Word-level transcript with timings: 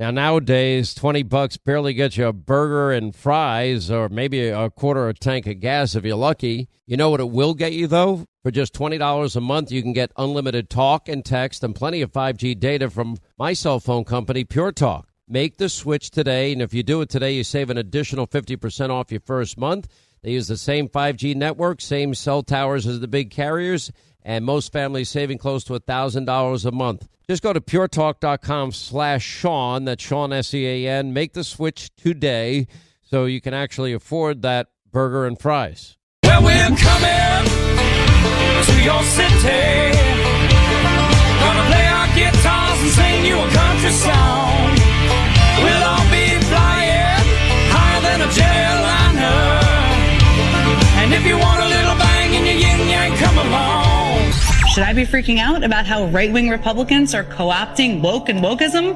Now, 0.00 0.10
nowadays, 0.10 0.94
20 0.94 1.24
bucks 1.24 1.58
barely 1.58 1.92
gets 1.92 2.16
you 2.16 2.26
a 2.26 2.32
burger 2.32 2.90
and 2.90 3.14
fries 3.14 3.90
or 3.90 4.08
maybe 4.08 4.48
a 4.48 4.70
quarter 4.70 5.10
of 5.10 5.16
a 5.16 5.18
tank 5.18 5.46
of 5.46 5.60
gas 5.60 5.94
if 5.94 6.06
you're 6.06 6.16
lucky. 6.16 6.70
You 6.86 6.96
know 6.96 7.10
what 7.10 7.20
it 7.20 7.28
will 7.28 7.52
get 7.52 7.74
you, 7.74 7.86
though? 7.86 8.24
For 8.42 8.50
just 8.50 8.72
$20 8.72 9.36
a 9.36 9.40
month, 9.42 9.70
you 9.70 9.82
can 9.82 9.92
get 9.92 10.10
unlimited 10.16 10.70
talk 10.70 11.06
and 11.06 11.22
text 11.22 11.62
and 11.62 11.74
plenty 11.74 12.00
of 12.00 12.12
5G 12.12 12.58
data 12.58 12.88
from 12.88 13.18
my 13.36 13.52
cell 13.52 13.78
phone 13.78 14.04
company, 14.04 14.42
Pure 14.42 14.72
Talk. 14.72 15.08
Make 15.28 15.58
the 15.58 15.68
switch 15.68 16.10
today, 16.10 16.50
and 16.54 16.62
if 16.62 16.72
you 16.72 16.82
do 16.82 17.02
it 17.02 17.10
today, 17.10 17.34
you 17.34 17.44
save 17.44 17.68
an 17.68 17.76
additional 17.76 18.26
50% 18.26 18.88
off 18.88 19.12
your 19.12 19.20
first 19.20 19.58
month. 19.58 19.86
They 20.22 20.32
use 20.32 20.48
the 20.48 20.56
same 20.56 20.88
5G 20.88 21.36
network, 21.36 21.82
same 21.82 22.14
cell 22.14 22.42
towers 22.42 22.86
as 22.86 23.00
the 23.00 23.08
big 23.08 23.30
carriers, 23.30 23.92
and 24.24 24.44
most 24.44 24.72
families 24.72 25.08
saving 25.08 25.38
close 25.38 25.64
to 25.64 25.72
$1,000 25.74 26.64
a 26.64 26.72
month. 26.72 27.08
Just 27.28 27.42
go 27.42 27.52
to 27.52 27.60
puretalk.com 27.60 28.72
slash 28.72 29.22
Sean, 29.22 29.84
that's 29.84 30.02
Sean 30.02 30.32
S-E-A-N. 30.32 31.12
Make 31.12 31.32
the 31.32 31.44
switch 31.44 31.94
today 31.96 32.66
so 33.02 33.24
you 33.24 33.40
can 33.40 33.54
actually 33.54 33.92
afford 33.92 34.42
that 34.42 34.68
burger 34.90 35.26
and 35.26 35.38
fries. 35.38 35.96
Well, 36.24 36.42
we're 36.42 36.76
coming 36.76 37.46
to 38.66 38.82
your 38.82 39.02
city. 39.04 39.96
Gonna 41.40 41.66
play 41.70 41.86
our 41.86 42.08
guitars 42.14 42.80
and 42.82 42.90
sing 42.90 43.24
you 43.26 43.38
a 43.38 43.48
country 43.50 43.90
song. 43.92 44.74
We'll 45.62 45.84
all 45.84 46.10
be 46.10 46.38
flying 46.50 47.26
higher 47.70 48.02
than 48.02 48.20
a. 48.22 48.50
And 51.02 51.14
if 51.14 51.26
you 51.26 51.38
want 51.38 51.69
Should 54.70 54.84
I 54.84 54.92
be 54.92 55.02
freaking 55.02 55.38
out 55.38 55.64
about 55.64 55.84
how 55.84 56.06
right 56.10 56.32
wing 56.32 56.48
Republicans 56.48 57.12
are 57.12 57.24
co 57.24 57.48
opting 57.48 58.00
woke 58.00 58.28
and 58.28 58.38
wokeism? 58.38 58.94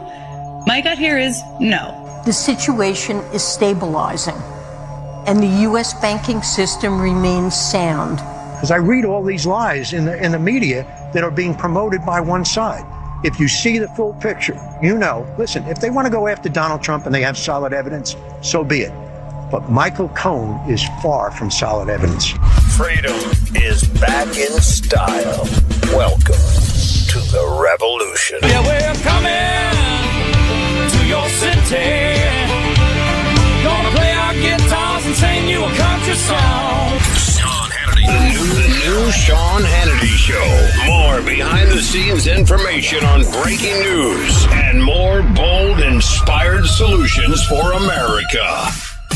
My 0.68 0.80
gut 0.80 0.98
here 0.98 1.18
is 1.18 1.42
no. 1.58 2.22
The 2.24 2.32
situation 2.32 3.16
is 3.34 3.42
stabilizing, 3.42 4.36
and 5.26 5.42
the 5.42 5.62
U.S. 5.62 5.92
banking 6.00 6.44
system 6.44 7.00
remains 7.00 7.56
sound. 7.56 8.18
Because 8.54 8.70
I 8.70 8.76
read 8.76 9.04
all 9.04 9.24
these 9.24 9.46
lies 9.46 9.94
in 9.94 10.04
the, 10.04 10.16
in 10.24 10.30
the 10.30 10.38
media 10.38 10.84
that 11.12 11.24
are 11.24 11.30
being 11.32 11.56
promoted 11.56 12.06
by 12.06 12.20
one 12.20 12.44
side. 12.44 12.84
If 13.24 13.40
you 13.40 13.48
see 13.48 13.78
the 13.78 13.88
full 13.88 14.14
picture, 14.14 14.56
you 14.80 14.96
know, 14.96 15.26
listen, 15.38 15.64
if 15.64 15.80
they 15.80 15.90
want 15.90 16.06
to 16.06 16.12
go 16.12 16.28
after 16.28 16.48
Donald 16.48 16.84
Trump 16.84 17.04
and 17.04 17.12
they 17.12 17.22
have 17.22 17.36
solid 17.36 17.72
evidence, 17.72 18.14
so 18.42 18.62
be 18.62 18.82
it. 18.82 18.92
But 19.50 19.68
Michael 19.68 20.08
Cohen 20.10 20.70
is 20.70 20.84
far 21.02 21.32
from 21.32 21.50
solid 21.50 21.88
evidence. 21.88 22.32
Freedom 22.76 23.14
is 23.54 23.86
back 24.00 24.26
in 24.36 24.50
style. 24.60 25.46
Welcome 25.94 26.42
to 27.06 27.18
the 27.30 27.60
revolution. 27.62 28.40
Yeah, 28.42 28.66
we're 28.66 28.94
coming 29.06 29.70
to 30.90 31.06
your 31.06 31.28
city. 31.38 32.18
Gonna 33.62 33.90
play 33.94 34.10
our 34.10 34.34
guitars 34.34 35.06
and 35.06 35.14
sing 35.14 35.48
you 35.48 35.62
a 35.62 35.70
country 35.76 36.16
song. 36.16 36.98
Sean 37.14 37.70
Hannity. 37.70 38.06
The 38.10 38.18
new, 38.34 38.46
the 38.58 38.68
new 38.82 39.12
Sean 39.12 39.62
Hannity 39.62 40.16
Show. 40.18 40.90
More 40.90 41.22
behind 41.22 41.70
the 41.70 41.80
scenes 41.80 42.26
information 42.26 43.04
on 43.04 43.22
breaking 43.40 43.78
news 43.82 44.46
and 44.50 44.82
more 44.82 45.22
bold, 45.22 45.78
inspired 45.78 46.66
solutions 46.66 47.46
for 47.46 47.70
America. 47.70 48.72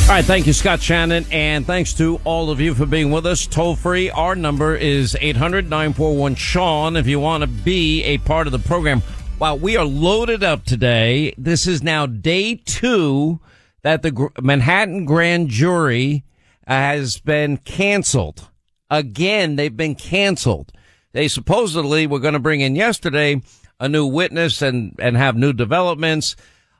All 0.08 0.14
right, 0.14 0.24
thank 0.24 0.46
you, 0.46 0.54
Scott 0.54 0.80
Shannon, 0.80 1.26
and 1.30 1.66
thanks 1.66 1.92
to 1.92 2.18
all 2.24 2.50
of 2.50 2.62
you 2.62 2.74
for 2.74 2.86
being 2.86 3.10
with 3.10 3.26
us. 3.26 3.46
Toll 3.46 3.76
free, 3.76 4.08
our 4.08 4.34
number 4.34 4.74
is 4.74 5.14
800 5.20 5.68
941 5.68 6.34
Sean 6.34 6.96
if 6.96 7.06
you 7.06 7.20
want 7.20 7.42
to 7.42 7.46
be 7.46 8.02
a 8.04 8.16
part 8.16 8.46
of 8.46 8.52
the 8.52 8.58
program. 8.58 9.02
Wow, 9.38 9.56
we 9.56 9.76
are 9.76 9.84
loaded 9.84 10.42
up 10.42 10.64
today. 10.64 11.34
This 11.36 11.66
is 11.66 11.82
now 11.82 12.06
day 12.06 12.54
two 12.54 13.40
that 13.82 14.00
the 14.00 14.30
Manhattan 14.40 15.04
grand 15.04 15.50
jury 15.50 16.24
has 16.66 17.18
been 17.18 17.58
canceled. 17.58 18.48
Again, 18.90 19.56
they've 19.56 19.76
been 19.76 19.94
canceled. 19.94 20.72
They 21.12 21.28
supposedly 21.28 22.06
were 22.06 22.18
going 22.18 22.32
to 22.32 22.40
bring 22.40 22.62
in 22.62 22.76
yesterday 22.76 23.42
a 23.78 23.90
new 23.90 24.06
witness 24.06 24.62
and, 24.62 24.96
and 24.98 25.18
have 25.18 25.36
new 25.36 25.52
developments. 25.52 26.34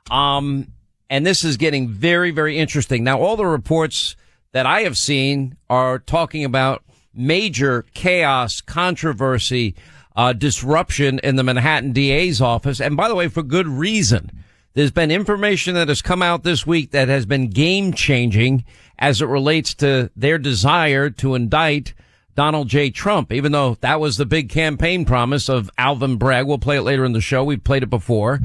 Um, 0.09 0.73
and 1.09 1.25
this 1.25 1.43
is 1.43 1.57
getting 1.57 1.87
very, 1.87 2.31
very 2.31 2.57
interesting. 2.57 3.03
Now, 3.03 3.19
all 3.19 3.35
the 3.35 3.45
reports 3.45 4.15
that 4.51 4.65
I 4.65 4.81
have 4.81 4.97
seen 4.97 5.57
are 5.69 5.99
talking 5.99 6.43
about 6.45 6.83
major 7.13 7.85
chaos, 7.93 8.61
controversy, 8.61 9.75
uh, 10.15 10.33
disruption 10.33 11.19
in 11.23 11.35
the 11.35 11.43
Manhattan 11.43 11.91
DA's 11.91 12.41
office. 12.41 12.79
And 12.81 12.97
by 12.97 13.07
the 13.07 13.15
way, 13.15 13.27
for 13.27 13.43
good 13.43 13.67
reason. 13.67 14.31
There's 14.73 14.91
been 14.91 15.11
information 15.11 15.73
that 15.73 15.87
has 15.87 16.01
come 16.01 16.21
out 16.21 16.43
this 16.43 16.65
week 16.65 16.91
that 16.91 17.07
has 17.07 17.25
been 17.25 17.49
game 17.49 17.91
changing 17.93 18.65
as 18.99 19.21
it 19.21 19.25
relates 19.25 19.73
to 19.75 20.11
their 20.15 20.37
desire 20.37 21.09
to 21.09 21.35
indict 21.35 21.93
Donald 22.35 22.69
J. 22.69 22.89
Trump, 22.89 23.33
even 23.33 23.51
though 23.51 23.77
that 23.81 23.99
was 23.99 24.17
the 24.17 24.25
big 24.25 24.49
campaign 24.49 25.05
promise 25.05 25.49
of 25.49 25.69
Alvin 25.77 26.17
Bragg. 26.17 26.45
We'll 26.45 26.59
play 26.59 26.77
it 26.77 26.83
later 26.83 27.03
in 27.03 27.13
the 27.13 27.21
show. 27.21 27.43
We've 27.43 27.63
played 27.63 27.83
it 27.83 27.89
before. 27.89 28.39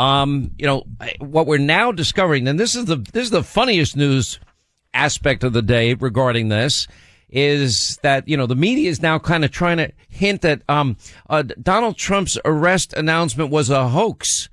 Um, 0.00 0.52
you 0.58 0.66
know, 0.66 0.86
what 1.18 1.46
we're 1.46 1.58
now 1.58 1.92
discovering, 1.92 2.48
and 2.48 2.58
this 2.58 2.74
is 2.74 2.86
the, 2.86 2.96
this 2.96 3.24
is 3.24 3.30
the 3.30 3.42
funniest 3.42 3.98
news 3.98 4.40
aspect 4.94 5.44
of 5.44 5.52
the 5.52 5.60
day 5.60 5.92
regarding 5.92 6.48
this 6.48 6.88
is 7.28 7.98
that, 8.02 8.26
you 8.26 8.34
know, 8.34 8.46
the 8.46 8.56
media 8.56 8.88
is 8.88 9.02
now 9.02 9.18
kind 9.18 9.44
of 9.44 9.50
trying 9.50 9.76
to 9.76 9.92
hint 10.08 10.40
that, 10.40 10.62
um, 10.70 10.96
uh, 11.28 11.42
Donald 11.62 11.98
Trump's 11.98 12.38
arrest 12.46 12.94
announcement 12.94 13.50
was 13.50 13.68
a 13.68 13.88
hoax. 13.88 14.48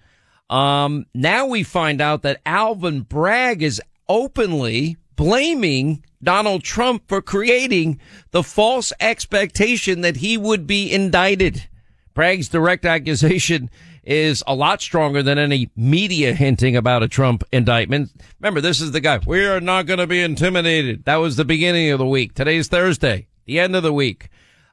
Um, 0.50 1.06
now 1.14 1.46
we 1.46 1.64
find 1.64 2.02
out 2.02 2.24
that 2.24 2.42
Alvin 2.46 3.02
Bragg 3.02 3.64
is 3.64 3.82
openly 4.10 4.98
blaming 5.16 6.04
Donald 6.22 6.64
Trump 6.64 7.04
for 7.08 7.22
creating 7.22 8.02
the 8.32 8.44
false 8.44 8.92
expectation 9.00 10.02
that 10.02 10.18
he 10.18 10.38
would 10.38 10.68
be 10.68 10.92
indicted. 10.92 11.70
Bragg's 12.14 12.50
direct 12.50 12.84
accusation 12.86 13.70
is 14.08 14.42
a 14.48 14.56
lot 14.56 14.82
stronger 14.82 15.22
than 15.22 15.38
any 15.38 15.70
media 15.76 16.34
hinting 16.34 16.78
about 16.78 17.04
a 17.04 17.08
Trump 17.10 17.44
indictment. 17.52 18.10
Remember, 18.40 18.62
this 18.62 18.80
is 18.80 18.92
the 18.92 19.02
guy. 19.02 19.20
We 19.26 19.46
are 19.46 19.60
not 19.60 19.86
going 19.86 20.00
to 20.00 20.08
be 20.08 20.22
intimidated. 20.22 21.04
That 21.04 21.18
was 21.18 21.36
the 21.36 21.44
beginning 21.44 21.92
of 21.92 22.00
the 22.00 22.06
week. 22.06 22.34
Today's 22.34 22.70
Thursday, 22.70 23.28
the 23.46 23.60
end 23.60 23.76
of 23.76 23.84
the 23.84 23.92
week. 23.92 24.30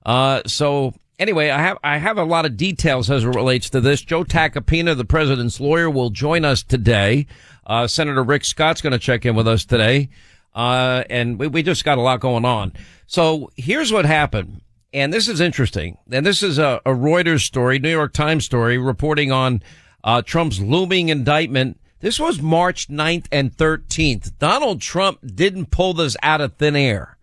Uh, 0.06 0.42
so 0.46 0.94
anyway, 1.19 1.50
I 1.50 1.60
have, 1.60 1.78
I 1.82 1.98
have 1.98 2.16
a 2.16 2.25
lot 2.25 2.46
of 2.46 2.56
details 2.56 3.10
as 3.10 3.25
it 3.25 3.28
relates 3.28 3.69
to 3.70 3.81
this. 3.81 4.02
Joe 4.02 4.22
Tacopina, 4.22 4.96
the 4.96 5.04
president's 5.04 5.58
lawyer, 5.58 5.90
will 5.90 6.10
join 6.10 6.44
us 6.44 6.62
today. 6.62 7.26
Uh, 7.66 7.88
Senator 7.88 8.22
Rick 8.22 8.44
Scott's 8.44 8.82
going 8.82 8.92
to 8.92 8.98
check 9.00 9.26
in 9.26 9.34
with 9.34 9.48
us 9.48 9.64
today. 9.64 10.10
Uh, 10.54 11.02
and 11.10 11.40
we, 11.40 11.48
we 11.48 11.62
just 11.64 11.84
got 11.84 11.98
a 11.98 12.02
lot 12.02 12.20
going 12.20 12.44
on. 12.44 12.72
So 13.08 13.50
here's 13.56 13.92
what 13.92 14.04
happened 14.04 14.60
and 14.94 15.12
this 15.12 15.29
is 15.29 15.41
interesting. 15.41 15.99
And 16.11 16.25
this 16.25 16.43
is 16.43 16.56
a, 16.56 16.81
a 16.87 16.91
Reuters 16.91 17.41
story, 17.41 17.81
New 17.81 17.91
York 17.91 18.12
Times 18.12 18.44
story 18.44 18.79
reporting 18.79 19.32
on 19.32 19.61
uh, 20.05 20.23
Trump's 20.23 20.61
looming 20.61 21.08
indictment. 21.08 21.81
This 21.99 22.20
was 22.20 22.41
March 22.41 22.88
9th 22.88 23.26
and 23.32 23.55
13th. 23.55 24.38
Donald 24.38 24.81
Trump 24.81 25.19
didn't 25.35 25.73
pull 25.73 25.94
this 25.94 26.17
out 26.23 26.41
of 26.41 26.55
thin 26.55 26.76
air. 26.76 27.19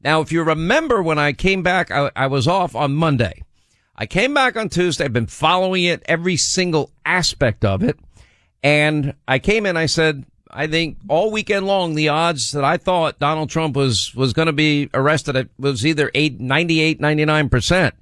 Now, 0.00 0.20
if 0.20 0.30
you 0.30 0.44
remember 0.44 1.02
when 1.02 1.18
I 1.18 1.32
came 1.32 1.64
back, 1.64 1.90
I, 1.90 2.12
I 2.14 2.28
was 2.28 2.46
off 2.46 2.76
on 2.76 2.94
Monday. 2.94 3.42
I 3.96 4.06
came 4.06 4.32
back 4.32 4.56
on 4.56 4.68
Tuesday. 4.68 5.06
I've 5.06 5.12
been 5.12 5.26
following 5.26 5.82
it, 5.82 6.04
every 6.06 6.36
single 6.36 6.92
aspect 7.04 7.64
of 7.64 7.82
it. 7.82 7.98
And 8.62 9.14
I 9.26 9.40
came 9.40 9.66
in, 9.66 9.76
I 9.76 9.86
said, 9.86 10.24
I 10.50 10.66
think 10.66 10.98
all 11.08 11.30
weekend 11.30 11.66
long, 11.66 11.94
the 11.94 12.08
odds 12.08 12.52
that 12.52 12.64
I 12.64 12.76
thought 12.76 13.18
Donald 13.18 13.50
Trump 13.50 13.76
was, 13.76 14.14
was 14.14 14.32
going 14.32 14.46
to 14.46 14.52
be 14.52 14.88
arrested 14.94 15.36
it 15.36 15.50
was 15.58 15.84
either 15.84 16.10
8, 16.14 16.40
98, 16.40 17.00
99%. 17.00 17.92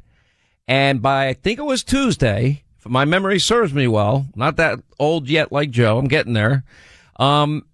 And 0.69 1.02
by, 1.02 1.28
I 1.28 1.32
think 1.32 1.58
it 1.58 1.64
was 1.64 1.82
Tuesday, 1.82 2.64
if 2.78 2.87
my 2.88 3.04
memory 3.04 3.38
serves 3.38 3.72
me 3.72 3.87
well, 3.87 4.26
not 4.34 4.56
that 4.56 4.81
old 4.98 5.28
yet 5.28 5.52
like 5.52 5.70
Joe, 5.70 5.98
I'm 5.98 6.08
getting 6.08 6.32
there. 6.32 6.64
Um, 7.19 7.66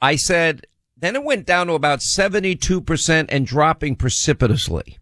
I 0.00 0.16
said, 0.16 0.66
then 0.96 1.14
it 1.14 1.24
went 1.24 1.46
down 1.46 1.68
to 1.68 1.74
about 1.74 2.00
72% 2.00 3.26
and 3.28 3.46
dropping 3.46 3.96
precipitously. 3.96 4.98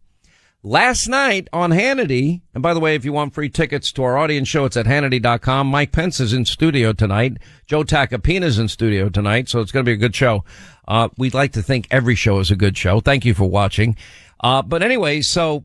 Last 0.69 1.07
night 1.07 1.47
on 1.53 1.71
Hannity, 1.71 2.41
and 2.53 2.61
by 2.61 2.75
the 2.75 2.81
way, 2.81 2.97
if 2.97 3.05
you 3.05 3.13
want 3.13 3.35
free 3.35 3.49
tickets 3.49 3.93
to 3.93 4.03
our 4.03 4.19
audience 4.19 4.49
show, 4.49 4.65
it's 4.65 4.77
at 4.77 4.85
Hannity.com. 4.85 5.69
Mike 5.69 5.93
Pence 5.93 6.19
is 6.19 6.33
in 6.33 6.45
studio 6.45 6.93
tonight. 6.93 7.37
Joe 7.69 7.85
Tacopina 7.85 8.43
is 8.43 8.59
in 8.59 8.67
studio 8.67 9.09
tonight, 9.09 9.49
so 9.49 9.61
it's 9.61 9.71
going 9.71 9.85
to 9.85 9.89
be 9.89 9.93
a 9.93 9.97
good 9.97 10.17
show. 10.17 10.43
Uh, 10.89 11.09
we'd 11.19 11.35
like 11.35 11.53
to 11.53 11.63
think 11.63 11.87
every 11.93 12.17
show 12.17 12.41
is 12.41 12.51
a 12.51 12.57
good 12.57 12.77
show. 12.77 12.99
Thank 12.99 13.25
you 13.25 13.33
for 13.33 13.49
watching. 13.49 13.97
Uh, 14.41 14.61
but 14.61 14.83
anyway, 14.83 15.21
so, 15.21 15.65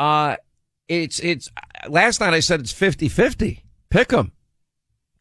uh, 0.00 0.34
it's, 0.88 1.20
it's, 1.20 1.48
last 1.88 2.18
night 2.18 2.34
I 2.34 2.40
said 2.40 2.58
it's 2.58 2.72
50-50. 2.72 3.60
Pick 3.90 4.12
'em. 4.12 4.32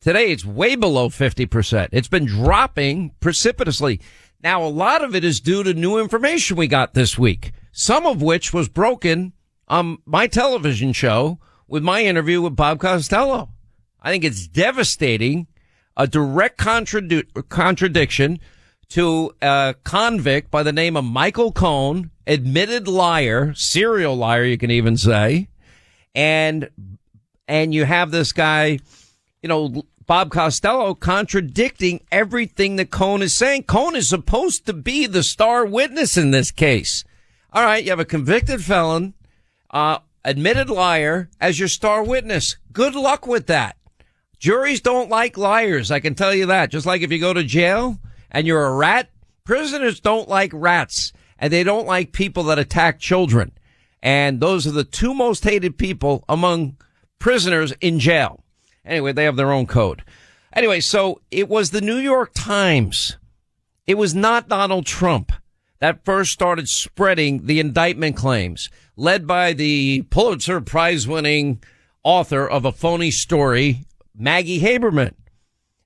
Today 0.01 0.31
it's 0.31 0.46
way 0.46 0.75
below 0.75 1.10
50%. 1.10 1.90
It's 1.92 2.08
been 2.08 2.25
dropping 2.25 3.12
precipitously. 3.19 4.01
Now, 4.44 4.64
a 4.64 4.70
lot 4.70 5.04
of 5.04 5.16
it 5.16 5.24
is 5.24 5.40
due 5.40 5.64
to 5.64 5.74
new 5.74 5.98
information 5.98 6.58
we 6.58 6.68
got 6.68 6.94
this 6.94 7.18
week 7.18 7.52
some 7.78 8.06
of 8.06 8.22
which 8.22 8.54
was 8.54 8.70
broken 8.70 9.34
on 9.68 9.98
my 10.06 10.28
television 10.28 10.94
show 10.94 11.38
with 11.68 11.84
my 11.84 12.02
interview 12.02 12.42
with 12.42 12.56
Bob 12.56 12.80
Costello. 12.80 13.50
I 14.02 14.12
think 14.12 14.24
it's 14.24 14.48
devastating, 14.48 15.48
a 15.98 16.08
direct 16.08 16.58
contradi- 16.58 17.28
contradiction 17.50 18.40
to 18.90 19.36
a 19.42 19.76
convict 19.84 20.50
by 20.50 20.64
the 20.64 20.72
name 20.72 20.96
of 20.96 21.04
Michael 21.04 21.52
Cohen, 21.52 22.12
admitted 22.26 22.88
liar, 22.88 23.54
serial 23.56 24.16
liar, 24.16 24.46
you 24.46 24.58
can 24.58 24.72
even 24.72 24.96
say. 24.96 25.50
And, 26.14 26.70
and 27.46 27.74
you 27.74 27.84
have 27.84 28.10
this 28.10 28.32
guy, 28.32 28.80
you 29.44 29.50
know, 29.50 29.84
Bob 30.07 30.30
Costello 30.30 30.94
contradicting 30.94 32.00
everything 32.12 32.75
that 32.75 32.92
Cohen 32.92 33.24
is 33.24 33.36
saying. 33.36 33.63
Cohen 33.63 33.96
is 33.96 34.07
supposed 34.07 34.66
to 34.66 34.74
be 34.74 35.07
the 35.07 35.24
star 35.24 35.66
witness 35.66 36.16
in 36.16 36.30
this 36.30 36.52
case. 36.52 37.04
All 37.52 37.63
right, 37.63 37.84
you 37.84 37.90
have 37.90 38.00
a 38.00 38.06
convicted 38.06 38.63
felon, 38.63 39.16
uh, 39.72 40.00
admitted 40.24 40.69
liar 40.69 41.30
as 41.42 41.57
your 41.57 41.68
star 41.68 42.04
witness. 42.04 42.57
Good 42.72 42.94
luck 42.94 43.25
with 43.25 43.48
that. 43.48 43.78
Juries 44.38 44.81
don't 44.81 45.10
like 45.10 45.38
liars. 45.38 45.90
I 45.90 46.00
can 46.00 46.13
tell 46.13 46.36
you 46.36 46.46
that. 46.48 46.69
Just 46.69 46.86
like 46.86 47.01
if 47.01 47.12
you 47.12 47.19
go 47.19 47.34
to 47.34 47.44
jail 47.44 47.98
and 48.30 48.46
you're 48.46 48.66
a 48.66 48.75
rat, 48.75 49.10
prisoners 49.44 50.00
don't 50.00 50.30
like 50.30 50.51
rats 50.54 51.13
and 51.40 51.51
they 51.51 51.63
don't 51.63 51.88
like 51.88 52.12
people 52.12 52.44
that 52.44 52.60
attack 52.60 53.00
children. 53.00 53.51
And 54.04 54.40
those 54.40 54.68
are 54.68 54.72
the 54.72 54.84
two 54.84 55.16
most 55.16 55.44
hated 55.44 55.80
people 55.80 56.24
among 56.30 56.78
prisoners 57.18 57.74
in 57.81 57.98
jail. 58.00 58.44
Anyway, 58.86 59.12
they 59.12 59.24
have 59.24 59.36
their 59.36 59.52
own 59.52 59.66
code. 59.66 60.04
Anyway, 60.54 60.80
so 60.80 61.22
it 61.32 61.50
was 61.50 61.72
the 61.72 61.82
New 61.82 61.98
York 61.98 62.32
Times. 62.34 63.18
It 63.88 63.98
was 63.98 64.16
not 64.16 64.48
Donald 64.48 64.86
Trump 64.86 65.32
that 65.80 66.06
first 66.06 66.32
started 66.32 66.70
spreading 66.70 67.46
the 67.46 67.60
indictment 67.60 68.16
claims, 68.16 68.70
led 68.96 69.28
by 69.28 69.54
the 69.54 70.04
Pulitzer 70.10 70.62
Prize 70.62 71.08
winning 71.08 71.62
author 72.04 72.48
of 72.48 72.66
a 72.66 72.72
phony 72.72 73.12
story, 73.12 73.86
Maggie 74.16 74.62
Haberman. 74.62 75.14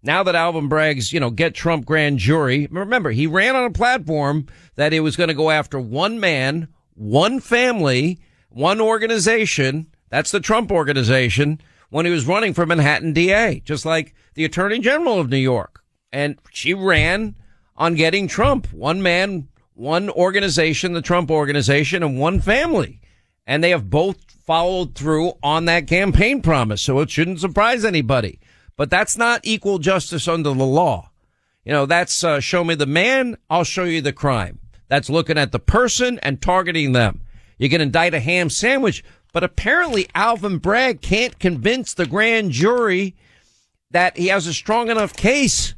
Now 0.02 0.24
that 0.24 0.36
Alvin 0.36 0.70
Bragg's, 0.70 1.12
you 1.12 1.20
know, 1.20 1.30
get 1.30 1.54
Trump 1.54 1.86
grand 1.86 2.20
jury, 2.20 2.68
remember, 2.72 3.12
he 3.12 3.28
ran 3.28 3.56
on 3.56 3.66
a 3.66 3.72
platform 3.72 4.46
that 4.76 4.94
he 4.94 5.00
was 5.00 5.18
going 5.18 5.28
to 5.28 5.34
go 5.34 5.50
after 5.50 5.80
one 5.80 6.20
man, 6.20 6.70
one 6.94 7.40
family, 7.40 8.20
one 8.50 8.80
organization. 8.80 9.88
That's 10.10 10.32
the 10.32 10.40
Trump 10.40 10.72
organization 10.72 11.60
when 11.90 12.06
he 12.06 12.12
was 12.12 12.28
running 12.28 12.54
for 12.54 12.66
Manhattan 12.66 13.14
DA, 13.14 13.62
just 13.62 13.86
like 13.86 14.14
the 14.36 14.46
attorney 14.46 14.80
general 14.80 15.20
of 15.20 15.30
New 15.30 15.38
York. 15.38 15.84
And 16.12 16.38
she 16.52 16.74
ran 16.74 17.36
on 17.76 17.96
getting 17.96 18.28
Trump, 18.28 18.72
one 18.74 19.02
man, 19.02 19.48
one 19.74 20.10
organization, 20.10 20.94
the 20.94 21.02
Trump 21.02 21.32
organization, 21.32 22.04
and 22.04 22.20
one 22.20 22.42
family. 22.42 23.02
And 23.48 23.64
they 23.64 23.70
have 23.72 23.90
both 23.90 24.18
followed 24.46 24.96
through 24.96 25.34
on 25.42 25.66
that 25.66 25.88
campaign 25.88 26.42
promise. 26.42 26.82
So 26.82 27.00
it 27.00 27.10
shouldn't 27.10 27.40
surprise 27.40 27.86
anybody. 27.86 28.40
But 28.76 28.90
that's 28.90 29.18
not 29.18 29.42
equal 29.44 29.80
justice 29.80 30.28
under 30.28 30.54
the 30.54 30.66
law. 30.66 31.12
You 31.66 31.74
know, 31.74 31.86
that's 31.86 32.24
uh, 32.24 32.40
show 32.40 32.64
me 32.64 32.76
the 32.76 32.86
man, 32.86 33.38
I'll 33.50 33.64
show 33.64 33.84
you 33.84 34.02
the 34.02 34.14
crime. 34.14 34.60
That's 34.88 35.10
looking 35.10 35.38
at 35.38 35.52
the 35.52 35.60
person 35.60 36.20
and 36.20 36.42
targeting 36.42 36.94
them. 36.94 37.22
You 37.58 37.70
can 37.70 37.82
indict 37.82 38.14
a 38.14 38.20
ham 38.20 38.50
sandwich, 38.50 39.04
but 39.32 39.44
apparently 39.44 40.08
Alvin 40.16 40.58
Bragg 40.58 41.02
can't 41.02 41.40
convince 41.40 41.94
the 41.94 42.06
grand 42.06 42.52
jury 42.52 43.16
that 43.92 44.18
he 44.18 44.28
has 44.28 44.48
a 44.48 44.54
strong 44.54 44.90
enough 44.90 45.16
case. 45.16 45.76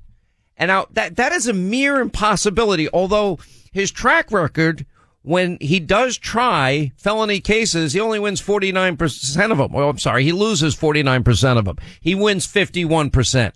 And 0.57 0.69
now 0.69 0.87
that, 0.91 1.15
that 1.15 1.31
is 1.31 1.47
a 1.47 1.53
mere 1.53 1.99
impossibility, 1.99 2.87
although 2.93 3.39
his 3.71 3.91
track 3.91 4.31
record 4.31 4.85
when 5.23 5.57
he 5.61 5.79
does 5.79 6.17
try 6.17 6.91
felony 6.97 7.39
cases, 7.39 7.93
he 7.93 7.99
only 7.99 8.19
wins 8.19 8.41
49% 8.41 9.51
of 9.51 9.57
them. 9.57 9.71
Well, 9.71 9.89
I'm 9.89 9.99
sorry. 9.99 10.23
He 10.23 10.31
loses 10.31 10.75
49% 10.75 11.57
of 11.57 11.65
them. 11.65 11.77
He 11.99 12.15
wins 12.15 12.47
51%. 12.47 13.53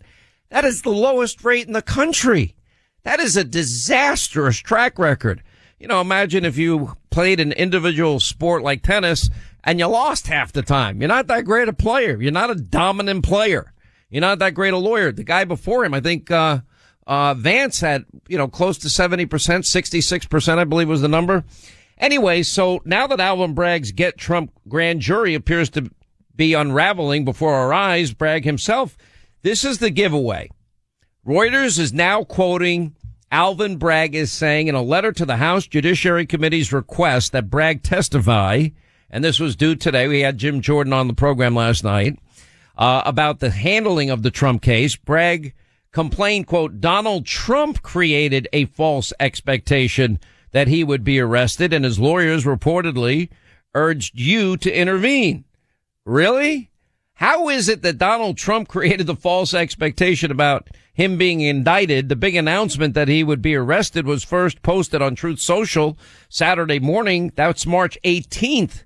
That 0.50 0.66
is 0.66 0.84
the 0.84 0.92
lowest 0.92 1.44
rate 1.44 1.68
in 1.68 1.74
the 1.74 1.82
country. 1.82 2.56
That 3.04 3.20
is 3.20 3.36
a 3.36 3.44
disastrous 3.44 4.58
track 4.58 5.00
record. 5.00 5.42
You 5.86 5.90
know, 5.90 6.02
imagine 6.02 6.46
if 6.46 6.58
you 6.58 6.98
played 7.12 7.40
an 7.40 7.52
individual 7.52 8.20
sport 8.20 8.64
like 8.64 8.82
tennis 8.82 9.30
and 9.64 9.78
you 9.78 9.86
lost 9.86 10.26
half 10.26 10.52
the 10.52 10.64
time. 10.64 11.00
You're 11.00 11.10
not 11.10 11.28
that 11.28 11.46
great 11.46 11.70
a 11.70 11.74
player. 11.74 12.20
You're 12.20 12.32
not 12.32 12.50
a 12.50 12.56
dominant 12.56 13.24
player. 13.24 13.72
You're 14.10 14.22
not 14.22 14.40
that 14.40 14.56
great 14.56 14.74
a 14.74 14.80
lawyer. 14.80 15.12
The 15.12 15.24
guy 15.24 15.44
before 15.44 15.86
him, 15.86 15.94
I 15.94 16.00
think, 16.00 16.32
uh, 16.32 16.62
uh, 17.06 17.36
Vance 17.36 17.82
had, 17.82 18.06
you 18.28 18.36
know, 18.36 18.48
close 18.48 18.80
to 18.80 18.88
70%, 18.88 19.28
66%, 19.28 20.58
I 20.58 20.64
believe 20.64 20.90
was 20.90 21.02
the 21.02 21.08
number. 21.08 21.44
Anyway, 22.00 22.42
so 22.42 22.82
now 22.84 23.06
that 23.06 23.20
Alvin 23.20 23.54
Bragg's 23.54 23.92
Get 23.92 24.18
Trump 24.18 24.52
grand 24.68 25.02
jury 25.02 25.36
appears 25.36 25.70
to 25.70 25.92
be 26.36 26.56
unraveling 26.56 27.26
before 27.26 27.54
our 27.54 27.72
eyes, 27.72 28.12
Bragg 28.12 28.44
himself, 28.44 28.98
this 29.44 29.64
is 29.64 29.78
the 29.78 29.92
giveaway. 29.92 30.50
Reuters 31.28 31.78
is 31.78 31.94
now 31.94 32.24
quoting 32.24 32.96
Alvin 33.32 33.78
Bragg 33.78 34.16
is 34.16 34.32
saying 34.32 34.68
in 34.68 34.76
a 34.76 34.82
letter 34.82 35.12
to 35.12 35.26
the 35.26 35.38
House 35.38 35.68
Judiciary 35.68 36.26
Committee's 36.26 36.72
request 36.72 37.32
that 37.32 37.50
Bragg 37.50 37.84
testify, 37.84 38.68
and 39.10 39.24
this 39.24 39.40
was 39.40 39.56
due 39.56 39.76
today. 39.76 40.08
We 40.08 40.22
had 40.22 40.38
Jim 40.38 40.62
Jordan 40.62 40.94
on 40.94 41.08
the 41.08 41.14
program 41.14 41.56
last 41.56 41.84
night, 41.84 42.20
uh, 42.78 43.02
about 43.06 43.40
the 43.40 43.50
handling 43.50 44.10
of 44.10 44.22
the 44.22 44.32
Trump 44.32 44.62
case. 44.62 44.96
Bragg 44.96 45.54
complained, 45.92 46.48
quote, 46.48 46.80
Donald 46.80 47.26
Trump 47.26 47.82
created 47.82 48.48
a 48.54 48.66
false 48.66 49.12
expectation 49.20 50.20
that 50.52 50.68
he 50.68 50.84
would 50.84 51.04
be 51.04 51.20
arrested 51.20 51.74
and 51.74 51.84
his 51.84 52.00
lawyers 52.00 52.46
reportedly 52.46 53.30
urged 53.74 54.18
you 54.20 54.56
to 54.58 54.72
intervene. 54.72 55.46
Really? 56.06 56.70
How 57.16 57.50
is 57.50 57.70
it 57.70 57.82
that 57.82 57.98
Donald 57.98 58.38
Trump 58.38 58.68
created 58.70 59.08
the 59.08 59.16
false 59.16 59.54
expectation 59.54 60.32
about 60.32 60.70
him 60.96 61.18
being 61.18 61.42
indicted? 61.42 62.10
The 62.10 62.16
big 62.16 62.36
announcement 62.36 62.94
that 62.96 63.10
he 63.10 63.24
would 63.24 63.42
be 63.42 63.54
arrested 63.54 64.08
was 64.08 64.24
first 64.24 64.62
posted 64.62 65.02
on 65.02 65.14
Truth 65.14 65.42
Social 65.42 65.98
Saturday 66.30 66.80
morning. 66.80 67.34
That's 67.36 67.68
March 67.68 67.98
18th. 68.04 68.84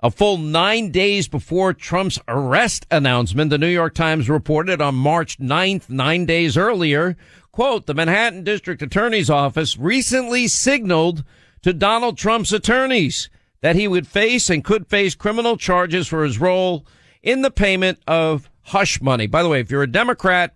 A 0.00 0.10
full 0.10 0.36
nine 0.36 0.90
days 0.90 1.28
before 1.28 1.72
Trump's 1.72 2.18
arrest 2.28 2.84
announcement, 2.90 3.50
the 3.50 3.58
New 3.58 3.68
York 3.68 3.94
Times 3.94 4.28
reported 4.28 4.82
on 4.82 4.94
March 4.96 5.38
9th, 5.38 5.88
nine 5.88 6.26
days 6.26 6.56
earlier, 6.56 7.16
quote, 7.52 7.86
the 7.86 7.94
Manhattan 7.94 8.44
District 8.44 8.82
Attorney's 8.82 9.30
Office 9.30 9.78
recently 9.78 10.48
signaled 10.48 11.24
to 11.62 11.72
Donald 11.72 12.18
Trump's 12.18 12.52
attorneys 12.52 13.30
that 13.62 13.76
he 13.76 13.88
would 13.88 14.06
face 14.06 14.50
and 14.50 14.64
could 14.64 14.86
face 14.88 15.14
criminal 15.14 15.56
charges 15.56 16.06
for 16.08 16.24
his 16.24 16.38
role 16.38 16.86
in 17.22 17.42
the 17.42 17.50
payment 17.50 17.98
of 18.06 18.50
hush 18.62 19.00
money. 19.00 19.26
By 19.26 19.42
the 19.42 19.48
way, 19.48 19.60
if 19.60 19.70
you're 19.70 19.82
a 19.82 19.90
Democrat, 19.90 20.54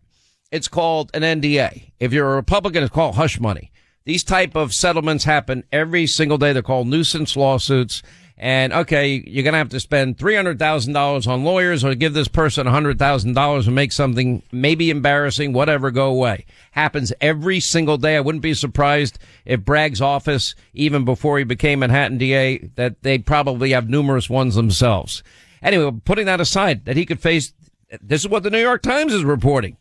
it's 0.51 0.69
called 0.69 1.11
an 1.15 1.23
NDA. 1.23 1.93
If 2.01 2.13
you're 2.13 2.33
a 2.33 2.37
Republican, 2.37 2.83
it's 2.83 2.93
called 2.93 3.15
hush 3.15 3.39
money. 3.41 3.71
These 4.05 4.25
type 4.25 4.57
of 4.57 4.75
settlements 4.75 5.25
happen 5.25 5.65
every 5.71 6.07
single 6.07 6.39
day. 6.39 6.53
They're 6.53 6.63
called 6.63 6.89
nuisance 6.89 7.37
lawsuits 7.37 8.03
And 8.43 8.73
okay, 8.73 9.23
you're 9.27 9.43
going 9.43 9.53
to 9.53 9.59
have 9.59 9.69
to 9.69 9.81
spend 9.81 10.17
$300,000 10.17 11.27
on 11.27 11.45
lawyers 11.45 11.85
or 11.85 11.95
give 11.95 12.15
this 12.15 12.27
person 12.27 12.67
$100,000 12.67 13.67
and 13.67 13.75
make 13.75 13.93
something 13.93 14.43
maybe 14.51 14.89
embarrassing, 14.89 15.53
whatever, 15.53 15.91
go 15.91 16.09
away. 16.09 16.47
Happens 16.71 17.13
every 17.21 17.61
single 17.61 17.99
day. 17.99 18.17
I 18.17 18.21
wouldn't 18.21 18.41
be 18.41 18.55
surprised 18.55 19.19
if 19.45 19.61
Bragg's 19.61 20.01
office, 20.01 20.55
even 20.73 21.05
before 21.05 21.37
he 21.37 21.45
became 21.45 21.81
Manhattan 21.81 22.17
DA, 22.17 22.71
that 22.77 23.03
they 23.03 23.19
probably 23.19 23.73
have 23.73 23.91
numerous 23.91 24.31
ones 24.31 24.55
themselves. 24.55 25.23
Anyway, 25.63 26.01
putting 26.07 26.25
that 26.25 26.41
aside, 26.41 26.87
that 26.87 26.97
he 26.97 27.05
could 27.05 27.21
face, 27.21 27.53
this 28.01 28.23
is 28.23 28.29
what 28.29 28.43
the 28.43 28.51
New 28.51 28.63
York 28.63 28.81
Times 28.81 29.13
is 29.13 29.23
reporting. 29.23 29.77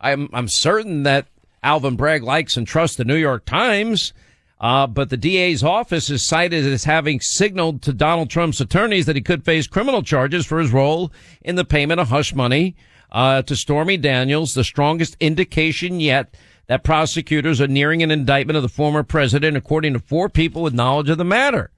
I'm, 0.00 0.28
I'm 0.32 0.48
certain 0.48 1.04
that 1.04 1.26
Alvin 1.62 1.96
Bragg 1.96 2.22
likes 2.22 2.56
and 2.56 2.66
trusts 2.66 2.96
the 2.96 3.04
New 3.04 3.16
York 3.16 3.44
Times. 3.44 4.12
Uh, 4.60 4.86
but 4.86 5.10
the 5.10 5.16
DA's 5.16 5.62
office 5.62 6.08
is 6.08 6.24
cited 6.24 6.64
as 6.64 6.84
having 6.84 7.20
signaled 7.20 7.82
to 7.82 7.92
Donald 7.92 8.30
Trump's 8.30 8.60
attorneys 8.60 9.06
that 9.06 9.16
he 9.16 9.22
could 9.22 9.44
face 9.44 9.66
criminal 9.66 10.02
charges 10.02 10.46
for 10.46 10.58
his 10.58 10.72
role 10.72 11.12
in 11.42 11.56
the 11.56 11.64
payment 11.64 12.00
of 12.00 12.08
hush 12.08 12.34
money 12.34 12.76
uh, 13.12 13.42
to 13.42 13.56
Stormy 13.56 13.96
Daniels, 13.96 14.54
the 14.54 14.64
strongest 14.64 15.16
indication 15.20 16.00
yet 16.00 16.34
that 16.66 16.84
prosecutors 16.84 17.60
are 17.60 17.68
nearing 17.68 18.02
an 18.02 18.10
indictment 18.10 18.56
of 18.56 18.62
the 18.62 18.68
former 18.68 19.02
president, 19.02 19.56
according 19.56 19.92
to 19.92 19.98
four 19.98 20.28
people 20.28 20.62
with 20.62 20.72
knowledge 20.72 21.10
of 21.10 21.18
the 21.18 21.24
matter. 21.24 21.70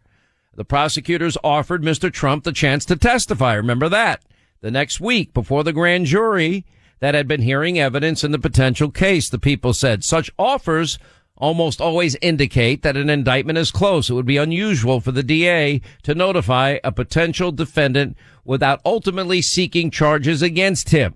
The 0.55 0.65
prosecutors 0.65 1.37
offered 1.43 1.83
Mr. 1.83 2.13
Trump 2.13 2.45
the 2.45 2.53
chance 2.53 2.85
to 2.87 2.97
testify. 2.97 3.55
Remember 3.55 3.89
that 3.89 4.23
the 4.61 4.71
next 4.71 5.01
week 5.01 5.35
before 5.35 5.65
the 5.65 5.73
grand 5.73 6.07
jury 6.07 6.65
that 7.01 7.15
had 7.15 7.29
been 7.29 7.43
hearing 7.43 7.79
evidence 7.79 8.25
in 8.25 8.33
the 8.33 8.39
potential 8.39 8.91
case. 8.91 9.29
The 9.29 9.39
people 9.39 9.75
said 9.75 10.05
such 10.05 10.31
offers 10.39 10.99
almost 11.37 11.81
always 11.81 12.17
indicate 12.23 12.83
that 12.83 12.97
an 12.97 13.11
indictment 13.11 13.59
is 13.59 13.71
close. 13.71 14.09
It 14.09 14.15
would 14.15 14.27
be 14.27 14.39
unusual 14.39 15.01
for 15.01 15.13
the 15.13 15.23
DA 15.23 15.81
to 16.03 16.15
notify 16.15 16.79
a 16.83 16.93
potential 16.93 17.53
defendant 17.53 18.17
without 18.45 18.81
ultimately 18.85 19.43
seeking 19.43 19.91
charges 19.91 20.43
against 20.43 20.91
him. 20.91 21.15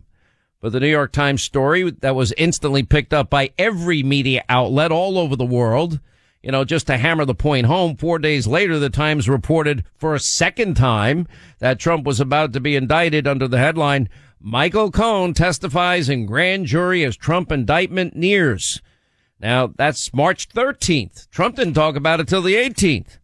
But 0.61 0.73
the 0.73 0.81
New 0.81 0.89
York 0.89 1.13
Times 1.13 1.43
story 1.43 1.91
that 1.91 2.15
was 2.15 2.35
instantly 2.37 2.83
picked 2.83 3.15
up 3.15 3.31
by 3.31 3.51
every 3.57 4.03
media 4.03 4.45
outlet 4.49 4.93
all 4.93 5.17
over 5.17 5.35
the 5.35 5.45
world, 5.45 6.01
you 6.43 6.53
know, 6.53 6.65
just 6.65 6.87
to 6.89 6.99
hammer 6.99 7.25
the 7.25 7.35
point 7.35 7.67
home, 7.67 7.97
four 7.97 8.19
days 8.19 8.47
later, 8.47 8.79
the 8.79 8.91
Times 8.91 9.27
reported 9.27 9.85
for 9.97 10.15
a 10.15 10.21
second 10.21 10.75
time 10.75 11.27
that 11.61 11.79
Trump 11.79 12.05
was 12.05 12.21
about 12.21 12.53
to 12.53 12.61
be 12.61 12.77
indicted 12.77 13.27
under 13.27 13.49
the 13.49 13.59
headline, 13.59 14.11
Michael 14.43 14.91
Cohen 14.91 15.35
testifies 15.35 16.09
in 16.09 16.25
grand 16.25 16.65
jury 16.65 17.05
as 17.05 17.15
Trump 17.15 17.53
indictment 17.53 18.17
nears. 18.17 18.81
Now, 19.39 19.67
that's 19.77 20.15
March 20.15 20.49
13th. 20.49 21.29
Trump 21.29 21.57
didn't 21.57 21.75
talk 21.75 21.95
about 21.95 22.21
it 22.21 22.29
till 22.29 22.41
the 22.41 22.55
18th. 22.55 23.19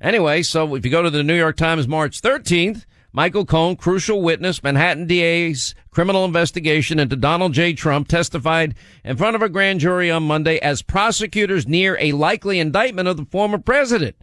Anyway, 0.00 0.42
so 0.42 0.76
if 0.76 0.84
you 0.84 0.92
go 0.92 1.02
to 1.02 1.10
the 1.10 1.24
New 1.24 1.36
York 1.36 1.56
Times 1.56 1.88
March 1.88 2.22
13th, 2.22 2.84
Michael 3.12 3.44
Cohen, 3.44 3.74
crucial 3.74 4.22
witness, 4.22 4.62
Manhattan 4.62 5.08
DA's 5.08 5.74
criminal 5.90 6.24
investigation 6.24 7.00
into 7.00 7.16
Donald 7.16 7.52
J. 7.52 7.72
Trump, 7.72 8.06
testified 8.06 8.76
in 9.04 9.16
front 9.16 9.34
of 9.34 9.42
a 9.42 9.48
grand 9.48 9.80
jury 9.80 10.08
on 10.08 10.22
Monday 10.22 10.58
as 10.58 10.82
prosecutors 10.82 11.66
near 11.66 11.96
a 11.98 12.12
likely 12.12 12.60
indictment 12.60 13.08
of 13.08 13.16
the 13.16 13.24
former 13.24 13.58
president. 13.58 14.14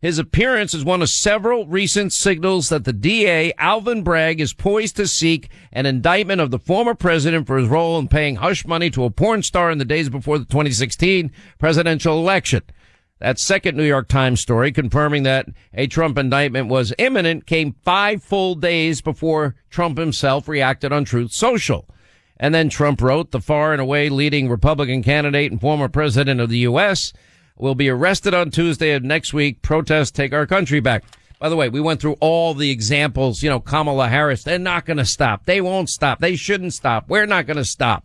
His 0.00 0.18
appearance 0.18 0.72
is 0.72 0.82
one 0.82 1.02
of 1.02 1.10
several 1.10 1.66
recent 1.66 2.14
signals 2.14 2.70
that 2.70 2.84
the 2.84 2.92
DA, 2.92 3.52
Alvin 3.58 4.02
Bragg, 4.02 4.40
is 4.40 4.54
poised 4.54 4.96
to 4.96 5.06
seek 5.06 5.50
an 5.72 5.84
indictment 5.84 6.40
of 6.40 6.50
the 6.50 6.58
former 6.58 6.94
president 6.94 7.46
for 7.46 7.58
his 7.58 7.68
role 7.68 7.98
in 7.98 8.08
paying 8.08 8.36
hush 8.36 8.64
money 8.64 8.88
to 8.92 9.04
a 9.04 9.10
porn 9.10 9.42
star 9.42 9.70
in 9.70 9.76
the 9.76 9.84
days 9.84 10.08
before 10.08 10.38
the 10.38 10.46
2016 10.46 11.30
presidential 11.58 12.16
election. 12.16 12.62
That 13.18 13.38
second 13.38 13.76
New 13.76 13.84
York 13.84 14.08
Times 14.08 14.40
story 14.40 14.72
confirming 14.72 15.24
that 15.24 15.48
a 15.74 15.86
Trump 15.86 16.16
indictment 16.16 16.68
was 16.68 16.94
imminent 16.96 17.44
came 17.44 17.76
five 17.84 18.22
full 18.22 18.54
days 18.54 19.02
before 19.02 19.54
Trump 19.68 19.98
himself 19.98 20.48
reacted 20.48 20.94
on 20.94 21.04
Truth 21.04 21.32
Social. 21.32 21.86
And 22.38 22.54
then 22.54 22.70
Trump 22.70 23.02
wrote 23.02 23.32
the 23.32 23.40
far 23.40 23.72
and 23.72 23.82
away 23.82 24.08
leading 24.08 24.48
Republican 24.48 25.02
candidate 25.02 25.52
and 25.52 25.60
former 25.60 25.90
president 25.90 26.40
of 26.40 26.48
the 26.48 26.60
U.S 26.60 27.12
will 27.60 27.74
be 27.74 27.88
arrested 27.88 28.34
on 28.34 28.50
Tuesday 28.50 28.92
of 28.92 29.02
next 29.02 29.32
week. 29.32 29.62
Protest 29.62 30.14
take 30.14 30.32
our 30.32 30.46
country 30.46 30.80
back. 30.80 31.04
By 31.38 31.48
the 31.48 31.56
way, 31.56 31.68
we 31.68 31.80
went 31.80 32.00
through 32.00 32.16
all 32.20 32.54
the 32.54 32.70
examples. 32.70 33.42
You 33.42 33.50
know, 33.50 33.60
Kamala 33.60 34.08
Harris, 34.08 34.42
they're 34.42 34.58
not 34.58 34.84
going 34.84 34.98
to 34.98 35.04
stop. 35.04 35.46
They 35.46 35.60
won't 35.60 35.88
stop. 35.88 36.18
They 36.18 36.36
shouldn't 36.36 36.74
stop. 36.74 37.08
We're 37.08 37.26
not 37.26 37.46
going 37.46 37.56
to 37.56 37.64
stop. 37.64 38.04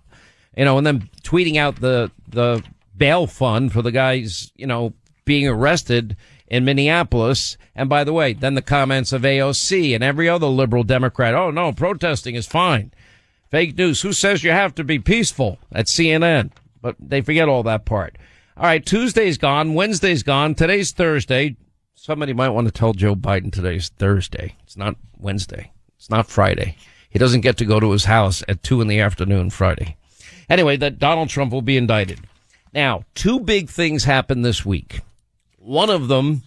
You 0.55 0.63
know, 0.63 0.77
and 0.77 0.87
then 0.87 1.09
tweeting 1.23 1.57
out 1.57 1.77
the, 1.77 2.11
the 2.29 2.63
bail 2.97 3.27
fund 3.27 3.73
for 3.73 3.81
the 3.81 3.91
guys, 3.91 4.51
you 4.55 4.67
know, 4.67 4.93
being 5.25 5.47
arrested 5.47 6.15
in 6.47 6.63
Minneapolis. 6.63 7.57
And 7.75 7.89
by 7.89 8.03
the 8.03 8.13
way, 8.13 8.33
then 8.33 8.55
the 8.55 8.61
comments 8.61 9.11
of 9.11 9.23
AOC 9.23 9.93
and 9.93 10.03
every 10.03 10.29
other 10.29 10.47
liberal 10.47 10.83
Democrat. 10.83 11.33
Oh 11.33 11.51
no, 11.51 11.73
protesting 11.73 12.35
is 12.35 12.47
fine. 12.47 12.91
Fake 13.49 13.77
news. 13.77 14.01
Who 14.01 14.13
says 14.13 14.43
you 14.43 14.51
have 14.51 14.75
to 14.75 14.83
be 14.83 14.99
peaceful 14.99 15.59
at 15.71 15.87
CNN? 15.87 16.51
But 16.81 16.95
they 16.99 17.21
forget 17.21 17.49
all 17.49 17.63
that 17.63 17.85
part. 17.85 18.17
All 18.57 18.63
right, 18.63 18.85
Tuesday's 18.85 19.37
gone, 19.37 19.73
Wednesday's 19.73 20.23
gone, 20.23 20.55
today's 20.55 20.93
Thursday. 20.93 21.57
Somebody 21.93 22.31
might 22.31 22.51
want 22.51 22.67
to 22.67 22.71
tell 22.71 22.93
Joe 22.93 23.13
Biden 23.13 23.51
today's 23.51 23.89
Thursday. 23.89 24.55
It's 24.63 24.77
not 24.77 24.95
Wednesday. 25.19 25.73
It's 25.97 26.09
not 26.09 26.27
Friday. 26.27 26.77
He 27.09 27.19
doesn't 27.19 27.41
get 27.41 27.57
to 27.57 27.65
go 27.65 27.81
to 27.81 27.91
his 27.91 28.05
house 28.05 28.43
at 28.47 28.63
two 28.63 28.79
in 28.79 28.87
the 28.87 29.01
afternoon 29.01 29.49
Friday. 29.49 29.97
Anyway, 30.47 30.77
that 30.77 30.99
Donald 30.99 31.27
Trump 31.27 31.51
will 31.51 31.61
be 31.61 31.75
indicted. 31.75 32.21
Now, 32.73 33.03
two 33.13 33.41
big 33.41 33.69
things 33.69 34.05
happened 34.05 34.45
this 34.45 34.65
week. 34.65 35.01
One 35.57 35.89
of 35.89 36.07
them, 36.07 36.43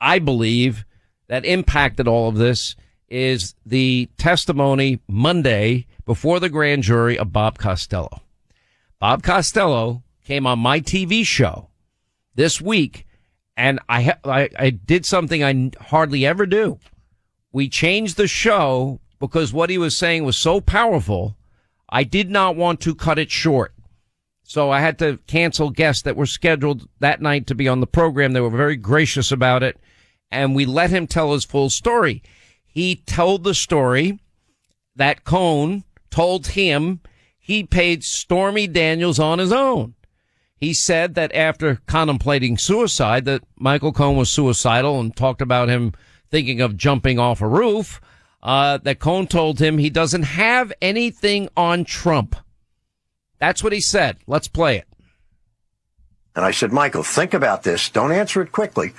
I 0.00 0.20
believe, 0.20 0.84
that 1.26 1.44
impacted 1.44 2.06
all 2.06 2.28
of 2.28 2.36
this 2.36 2.76
is 3.08 3.56
the 3.66 4.08
testimony 4.16 5.00
Monday 5.08 5.86
before 6.06 6.38
the 6.38 6.50
grand 6.50 6.84
jury 6.84 7.18
of 7.18 7.32
Bob 7.32 7.58
Costello. 7.58 8.22
Bob 9.00 9.24
Costello 9.24 10.04
came 10.28 10.46
on 10.46 10.58
my 10.58 10.78
TV 10.78 11.24
show 11.24 11.70
this 12.34 12.60
week 12.60 13.06
and 13.56 13.80
I, 13.88 14.12
I, 14.22 14.50
I 14.58 14.68
did 14.68 15.06
something 15.06 15.42
I 15.42 15.70
hardly 15.80 16.26
ever 16.26 16.44
do. 16.44 16.78
We 17.50 17.70
changed 17.70 18.18
the 18.18 18.28
show 18.28 19.00
because 19.18 19.54
what 19.54 19.70
he 19.70 19.78
was 19.78 19.96
saying 19.96 20.24
was 20.24 20.36
so 20.36 20.60
powerful. 20.60 21.38
I 21.88 22.04
did 22.04 22.28
not 22.28 22.56
want 22.56 22.82
to 22.82 22.94
cut 22.94 23.18
it 23.18 23.30
short. 23.30 23.72
So 24.42 24.70
I 24.70 24.80
had 24.80 24.98
to 24.98 25.18
cancel 25.26 25.70
guests 25.70 26.02
that 26.02 26.14
were 26.14 26.26
scheduled 26.26 26.86
that 27.00 27.22
night 27.22 27.46
to 27.46 27.54
be 27.54 27.66
on 27.66 27.80
the 27.80 27.86
program. 27.86 28.34
They 28.34 28.42
were 28.42 28.50
very 28.50 28.76
gracious 28.76 29.32
about 29.32 29.62
it. 29.62 29.80
And 30.30 30.54
we 30.54 30.66
let 30.66 30.90
him 30.90 31.06
tell 31.06 31.32
his 31.32 31.46
full 31.46 31.70
story. 31.70 32.22
He 32.66 32.96
told 32.96 33.44
the 33.44 33.54
story 33.54 34.20
that 34.94 35.24
Cohen 35.24 35.84
told 36.10 36.48
him 36.48 37.00
he 37.38 37.64
paid 37.64 38.04
Stormy 38.04 38.66
Daniels 38.66 39.18
on 39.18 39.38
his 39.38 39.52
own. 39.52 39.94
He 40.58 40.74
said 40.74 41.14
that 41.14 41.34
after 41.34 41.80
contemplating 41.86 42.58
suicide, 42.58 43.24
that 43.26 43.44
Michael 43.56 43.92
Cohen 43.92 44.16
was 44.16 44.30
suicidal 44.30 44.98
and 44.98 45.14
talked 45.14 45.40
about 45.40 45.68
him 45.68 45.92
thinking 46.30 46.60
of 46.60 46.76
jumping 46.76 47.18
off 47.18 47.40
a 47.40 47.48
roof. 47.48 48.00
Uh, 48.40 48.78
that 48.78 49.00
Cohen 49.00 49.26
told 49.26 49.58
him 49.58 49.78
he 49.78 49.90
doesn't 49.90 50.22
have 50.22 50.72
anything 50.80 51.48
on 51.56 51.84
Trump. 51.84 52.36
That's 53.40 53.64
what 53.64 53.72
he 53.72 53.80
said. 53.80 54.16
Let's 54.28 54.46
play 54.46 54.76
it. 54.78 54.86
And 56.36 56.44
I 56.44 56.52
said, 56.52 56.72
Michael, 56.72 57.02
think 57.02 57.34
about 57.34 57.64
this. 57.64 57.90
Don't 57.90 58.12
answer 58.12 58.40
it 58.40 58.52
quickly. 58.52 58.92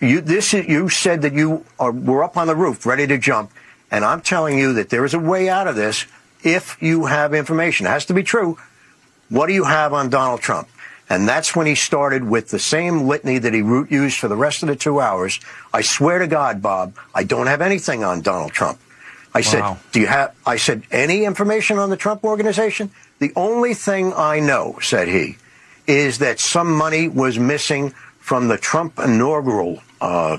You, 0.00 0.20
this 0.20 0.54
is, 0.54 0.68
you 0.68 0.88
said 0.88 1.22
that 1.22 1.32
you 1.32 1.64
are, 1.80 1.90
were 1.90 2.22
up 2.22 2.36
on 2.36 2.46
the 2.46 2.54
roof, 2.54 2.86
ready 2.86 3.04
to 3.08 3.18
jump. 3.18 3.50
And 3.90 4.04
I'm 4.04 4.20
telling 4.20 4.58
you 4.58 4.72
that 4.74 4.90
there 4.90 5.04
is 5.04 5.14
a 5.14 5.18
way 5.18 5.48
out 5.48 5.66
of 5.66 5.74
this 5.74 6.06
if 6.44 6.80
you 6.80 7.06
have 7.06 7.34
information. 7.34 7.86
It 7.86 7.90
has 7.90 8.04
to 8.06 8.14
be 8.14 8.22
true. 8.22 8.58
What 9.28 9.48
do 9.48 9.54
you 9.54 9.64
have 9.64 9.92
on 9.92 10.08
Donald 10.08 10.40
Trump? 10.40 10.68
And 11.10 11.26
that's 11.26 11.56
when 11.56 11.66
he 11.66 11.74
started 11.74 12.22
with 12.22 12.50
the 12.50 12.58
same 12.58 13.06
litany 13.06 13.38
that 13.38 13.54
he 13.54 13.60
used 13.60 14.18
for 14.18 14.28
the 14.28 14.36
rest 14.36 14.62
of 14.62 14.68
the 14.68 14.76
two 14.76 15.00
hours. 15.00 15.40
I 15.72 15.80
swear 15.80 16.18
to 16.18 16.26
God, 16.26 16.60
Bob, 16.60 16.94
I 17.14 17.24
don't 17.24 17.46
have 17.46 17.62
anything 17.62 18.04
on 18.04 18.20
Donald 18.20 18.52
Trump. 18.52 18.78
I 19.34 19.40
said, 19.40 19.62
do 19.92 20.00
you 20.00 20.06
have, 20.06 20.34
I 20.46 20.56
said, 20.56 20.82
any 20.90 21.24
information 21.24 21.78
on 21.78 21.90
the 21.90 21.96
Trump 21.96 22.24
organization? 22.24 22.90
The 23.20 23.32
only 23.36 23.74
thing 23.74 24.12
I 24.14 24.40
know, 24.40 24.78
said 24.82 25.08
he, 25.08 25.36
is 25.86 26.18
that 26.18 26.40
some 26.40 26.72
money 26.72 27.08
was 27.08 27.38
missing 27.38 27.90
from 28.18 28.48
the 28.48 28.58
Trump 28.58 28.98
inaugural 28.98 29.80
uh, 30.00 30.38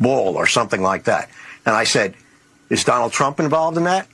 ball 0.00 0.36
or 0.36 0.46
something 0.46 0.82
like 0.82 1.04
that. 1.04 1.30
And 1.64 1.74
I 1.74 1.84
said, 1.84 2.14
is 2.68 2.84
Donald 2.84 3.12
Trump 3.12 3.40
involved 3.40 3.76
in 3.76 3.84
that? 3.84 4.08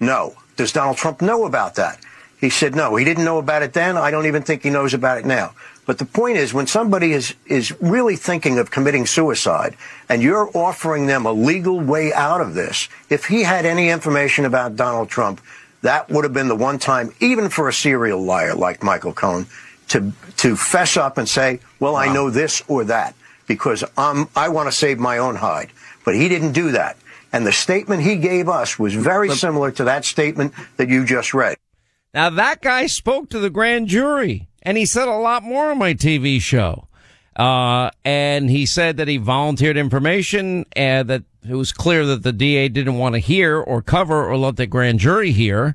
No. 0.00 0.34
Does 0.56 0.72
Donald 0.72 0.96
Trump 0.96 1.20
know 1.20 1.44
about 1.46 1.76
that? 1.76 1.98
He 2.44 2.50
said 2.50 2.76
no, 2.76 2.94
he 2.96 3.06
didn't 3.06 3.24
know 3.24 3.38
about 3.38 3.62
it 3.62 3.72
then. 3.72 3.96
I 3.96 4.10
don't 4.10 4.26
even 4.26 4.42
think 4.42 4.64
he 4.64 4.68
knows 4.68 4.92
about 4.92 5.16
it 5.16 5.24
now. 5.24 5.54
But 5.86 5.96
the 5.96 6.04
point 6.04 6.36
is, 6.36 6.52
when 6.52 6.66
somebody 6.66 7.12
is, 7.12 7.34
is 7.46 7.72
really 7.80 8.16
thinking 8.16 8.58
of 8.58 8.70
committing 8.70 9.06
suicide 9.06 9.78
and 10.10 10.22
you're 10.22 10.50
offering 10.54 11.06
them 11.06 11.24
a 11.24 11.32
legal 11.32 11.80
way 11.80 12.12
out 12.12 12.42
of 12.42 12.52
this, 12.52 12.90
if 13.08 13.24
he 13.24 13.44
had 13.44 13.64
any 13.64 13.88
information 13.88 14.44
about 14.44 14.76
Donald 14.76 15.08
Trump, 15.08 15.40
that 15.80 16.10
would 16.10 16.22
have 16.22 16.34
been 16.34 16.48
the 16.48 16.54
one 16.54 16.78
time, 16.78 17.14
even 17.18 17.48
for 17.48 17.66
a 17.66 17.72
serial 17.72 18.22
liar 18.22 18.54
like 18.54 18.82
Michael 18.82 19.14
Cohen, 19.14 19.46
to, 19.88 20.12
to 20.36 20.54
fess 20.54 20.98
up 20.98 21.16
and 21.16 21.26
say, 21.26 21.60
well, 21.80 21.94
wow. 21.94 22.00
I 22.00 22.12
know 22.12 22.28
this 22.28 22.62
or 22.68 22.84
that 22.84 23.14
because 23.46 23.82
I'm, 23.96 24.28
I 24.36 24.50
want 24.50 24.68
to 24.68 24.72
save 24.72 24.98
my 24.98 25.16
own 25.16 25.36
hide. 25.36 25.70
But 26.04 26.14
he 26.14 26.28
didn't 26.28 26.52
do 26.52 26.72
that. 26.72 26.98
And 27.32 27.46
the 27.46 27.52
statement 27.52 28.02
he 28.02 28.16
gave 28.16 28.50
us 28.50 28.78
was 28.78 28.94
very 28.94 29.30
similar 29.30 29.70
to 29.72 29.84
that 29.84 30.04
statement 30.04 30.52
that 30.76 30.90
you 30.90 31.06
just 31.06 31.32
read. 31.32 31.56
Now 32.14 32.30
that 32.30 32.62
guy 32.62 32.86
spoke 32.86 33.28
to 33.30 33.40
the 33.40 33.50
grand 33.50 33.88
jury 33.88 34.48
and 34.62 34.78
he 34.78 34.86
said 34.86 35.08
a 35.08 35.16
lot 35.16 35.42
more 35.42 35.72
on 35.72 35.78
my 35.78 35.94
TV 35.94 36.40
show. 36.40 36.86
Uh, 37.34 37.90
and 38.04 38.48
he 38.48 38.64
said 38.64 38.96
that 38.98 39.08
he 39.08 39.16
volunteered 39.16 39.76
information 39.76 40.64
and 40.76 41.10
that 41.10 41.24
it 41.46 41.56
was 41.56 41.72
clear 41.72 42.06
that 42.06 42.22
the 42.22 42.32
DA 42.32 42.68
didn't 42.68 42.96
want 42.96 43.16
to 43.16 43.18
hear 43.18 43.58
or 43.58 43.82
cover 43.82 44.24
or 44.24 44.36
let 44.36 44.56
the 44.56 44.68
grand 44.68 45.00
jury 45.00 45.32
hear. 45.32 45.74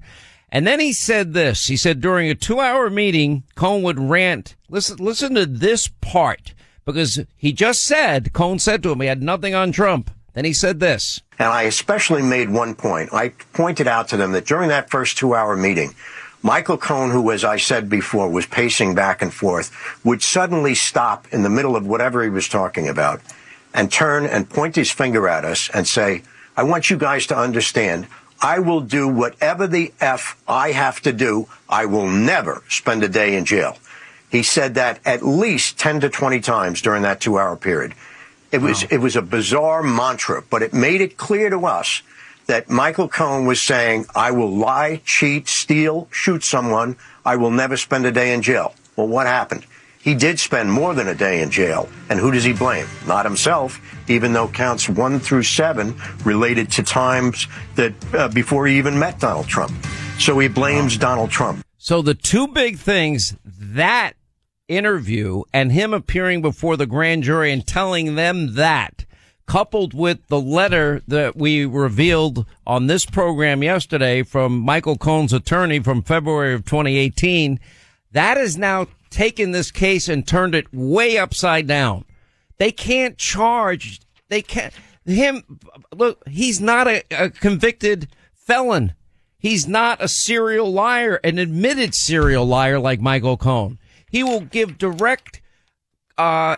And 0.51 0.65
then 0.65 0.79
he 0.79 0.93
said 0.93 1.33
this. 1.33 1.67
He 1.67 1.75
said 1.75 1.99
during 1.99 2.29
a 2.29 2.35
two 2.35 2.61
hour 2.61 2.89
meeting, 2.89 3.43
Cohen 3.55 3.83
would 3.83 3.99
rant. 3.99 4.55
Listen, 4.69 4.97
listen 4.97 5.35
to 5.35 5.45
this 5.45 5.89
part 5.99 6.53
because 6.85 7.19
he 7.35 7.51
just 7.51 7.83
said, 7.83 8.31
Cohen 8.31 8.59
said 8.59 8.81
to 8.83 8.91
him, 8.91 9.01
he 9.01 9.07
had 9.07 9.21
nothing 9.21 9.53
on 9.53 9.73
Trump. 9.73 10.09
Then 10.33 10.45
he 10.45 10.53
said 10.53 10.79
this. 10.79 11.21
And 11.37 11.49
I 11.49 11.63
especially 11.63 12.21
made 12.21 12.49
one 12.49 12.75
point. 12.75 13.13
I 13.13 13.29
pointed 13.53 13.87
out 13.87 14.07
to 14.09 14.17
them 14.17 14.31
that 14.31 14.45
during 14.45 14.69
that 14.69 14.89
first 14.89 15.17
two 15.17 15.35
hour 15.35 15.55
meeting, 15.55 15.93
Michael 16.41 16.77
Cohen, 16.77 17.11
who, 17.11 17.31
as 17.31 17.43
I 17.43 17.57
said 17.57 17.89
before, 17.89 18.29
was 18.29 18.45
pacing 18.45 18.95
back 18.95 19.21
and 19.21 19.33
forth, 19.33 19.71
would 20.05 20.21
suddenly 20.21 20.73
stop 20.73 21.27
in 21.31 21.43
the 21.43 21.49
middle 21.49 21.75
of 21.75 21.85
whatever 21.85 22.23
he 22.23 22.29
was 22.29 22.47
talking 22.47 22.87
about 22.87 23.21
and 23.73 23.91
turn 23.91 24.25
and 24.25 24.49
point 24.49 24.75
his 24.75 24.89
finger 24.89 25.27
at 25.27 25.45
us 25.45 25.69
and 25.73 25.87
say, 25.87 26.23
I 26.55 26.63
want 26.63 26.89
you 26.89 26.97
guys 26.97 27.27
to 27.27 27.37
understand, 27.37 28.07
I 28.41 28.59
will 28.59 28.81
do 28.81 29.07
whatever 29.07 29.67
the 29.67 29.93
F 29.99 30.41
I 30.47 30.71
have 30.71 31.01
to 31.01 31.11
do. 31.11 31.47
I 31.67 31.85
will 31.85 32.07
never 32.07 32.63
spend 32.69 33.03
a 33.03 33.09
day 33.09 33.35
in 33.35 33.45
jail. 33.45 33.77
He 34.29 34.43
said 34.43 34.75
that 34.75 34.99
at 35.05 35.25
least 35.25 35.77
10 35.77 36.01
to 36.01 36.09
20 36.09 36.39
times 36.39 36.81
during 36.81 37.01
that 37.03 37.19
two 37.19 37.37
hour 37.37 37.55
period. 37.57 37.95
It 38.51 38.61
was, 38.61 38.83
it 38.83 38.97
was 38.97 39.15
a 39.15 39.21
bizarre 39.21 39.83
mantra, 39.83 40.41
but 40.49 40.63
it 40.63 40.73
made 40.73 41.01
it 41.01 41.17
clear 41.17 41.49
to 41.49 41.65
us 41.65 42.01
that 42.49 42.67
Michael 42.67 43.07
Cohen 43.07 43.45
was 43.45 43.61
saying, 43.61 44.07
I 44.15 44.31
will 44.31 44.49
lie, 44.49 45.01
cheat, 45.05 45.47
steal, 45.47 46.07
shoot 46.11 46.43
someone. 46.43 46.97
I 47.23 47.35
will 47.35 47.51
never 47.51 47.77
spend 47.77 48.07
a 48.07 48.11
day 48.11 48.33
in 48.33 48.41
jail. 48.41 48.73
Well, 48.95 49.07
what 49.07 49.27
happened? 49.27 49.67
He 50.01 50.15
did 50.15 50.39
spend 50.39 50.71
more 50.71 50.95
than 50.95 51.07
a 51.07 51.13
day 51.13 51.43
in 51.43 51.51
jail. 51.51 51.87
And 52.09 52.19
who 52.19 52.31
does 52.31 52.43
he 52.43 52.53
blame? 52.53 52.87
Not 53.05 53.23
himself, 53.23 53.79
even 54.09 54.33
though 54.33 54.47
counts 54.47 54.89
one 54.89 55.19
through 55.19 55.43
seven 55.43 55.95
related 56.25 56.71
to 56.71 56.81
times 56.81 57.45
that 57.75 57.93
uh, 58.15 58.29
before 58.29 58.65
he 58.65 58.79
even 58.79 58.97
met 58.97 59.19
Donald 59.19 59.47
Trump. 59.47 59.71
So 60.17 60.39
he 60.39 60.47
blames 60.47 60.97
Donald 60.97 61.29
Trump. 61.29 61.63
So 61.77 62.01
the 62.01 62.15
two 62.15 62.47
big 62.47 62.79
things 62.79 63.35
that 63.45 64.13
interview 64.67 65.43
and 65.53 65.71
him 65.71 65.93
appearing 65.93 66.41
before 66.41 66.77
the 66.77 66.87
grand 66.87 67.21
jury 67.21 67.51
and 67.51 67.65
telling 67.65 68.15
them 68.15 68.55
that 68.55 69.05
coupled 69.49 69.95
with 69.95 70.27
the 70.27 70.39
letter 70.39 71.01
that 71.07 71.35
we 71.35 71.65
revealed 71.65 72.45
on 72.67 72.85
this 72.85 73.03
program 73.03 73.63
yesterday 73.63 74.21
from 74.21 74.59
Michael 74.59 74.95
Cohen's 74.95 75.33
attorney 75.33 75.79
from 75.79 76.03
February 76.03 76.53
of 76.53 76.63
2018, 76.65 77.59
that 78.11 78.37
has 78.37 78.59
now 78.59 78.85
taken 79.09 79.49
this 79.49 79.71
case 79.71 80.07
and 80.07 80.27
turned 80.27 80.53
it 80.53 80.71
way 80.71 81.17
upside 81.17 81.65
down. 81.65 82.05
They 82.59 82.71
can't 82.71 83.17
charge, 83.17 84.01
they 84.27 84.43
can't, 84.43 84.71
him, 85.03 85.43
look, 85.95 86.21
he's 86.29 86.61
not 86.61 86.87
a, 86.87 87.03
a 87.09 87.31
convicted 87.31 88.07
felon. 88.35 88.93
He's 89.39 89.67
not 89.67 89.99
a 89.99 90.07
serial 90.07 90.71
liar, 90.71 91.19
an 91.23 91.39
admitted 91.39 91.95
serial 91.95 92.45
liar 92.45 92.77
like 92.77 93.01
Michael 93.01 93.37
Cohen. 93.37 93.79
He 94.11 94.21
will 94.21 94.41
give 94.41 94.77
direct, 94.77 95.41
uh, 96.19 96.57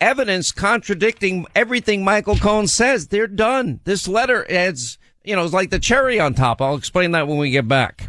evidence 0.00 0.52
contradicting 0.52 1.46
everything 1.54 2.04
Michael 2.04 2.36
Cohen 2.36 2.66
says. 2.66 3.08
They're 3.08 3.26
done. 3.26 3.80
This 3.84 4.06
letter 4.08 4.46
adds, 4.50 4.98
you 5.24 5.36
know, 5.36 5.44
it's 5.44 5.52
like 5.52 5.70
the 5.70 5.78
cherry 5.78 6.20
on 6.20 6.34
top. 6.34 6.60
I'll 6.60 6.76
explain 6.76 7.12
that 7.12 7.28
when 7.28 7.38
we 7.38 7.50
get 7.50 7.68
back. 7.68 8.08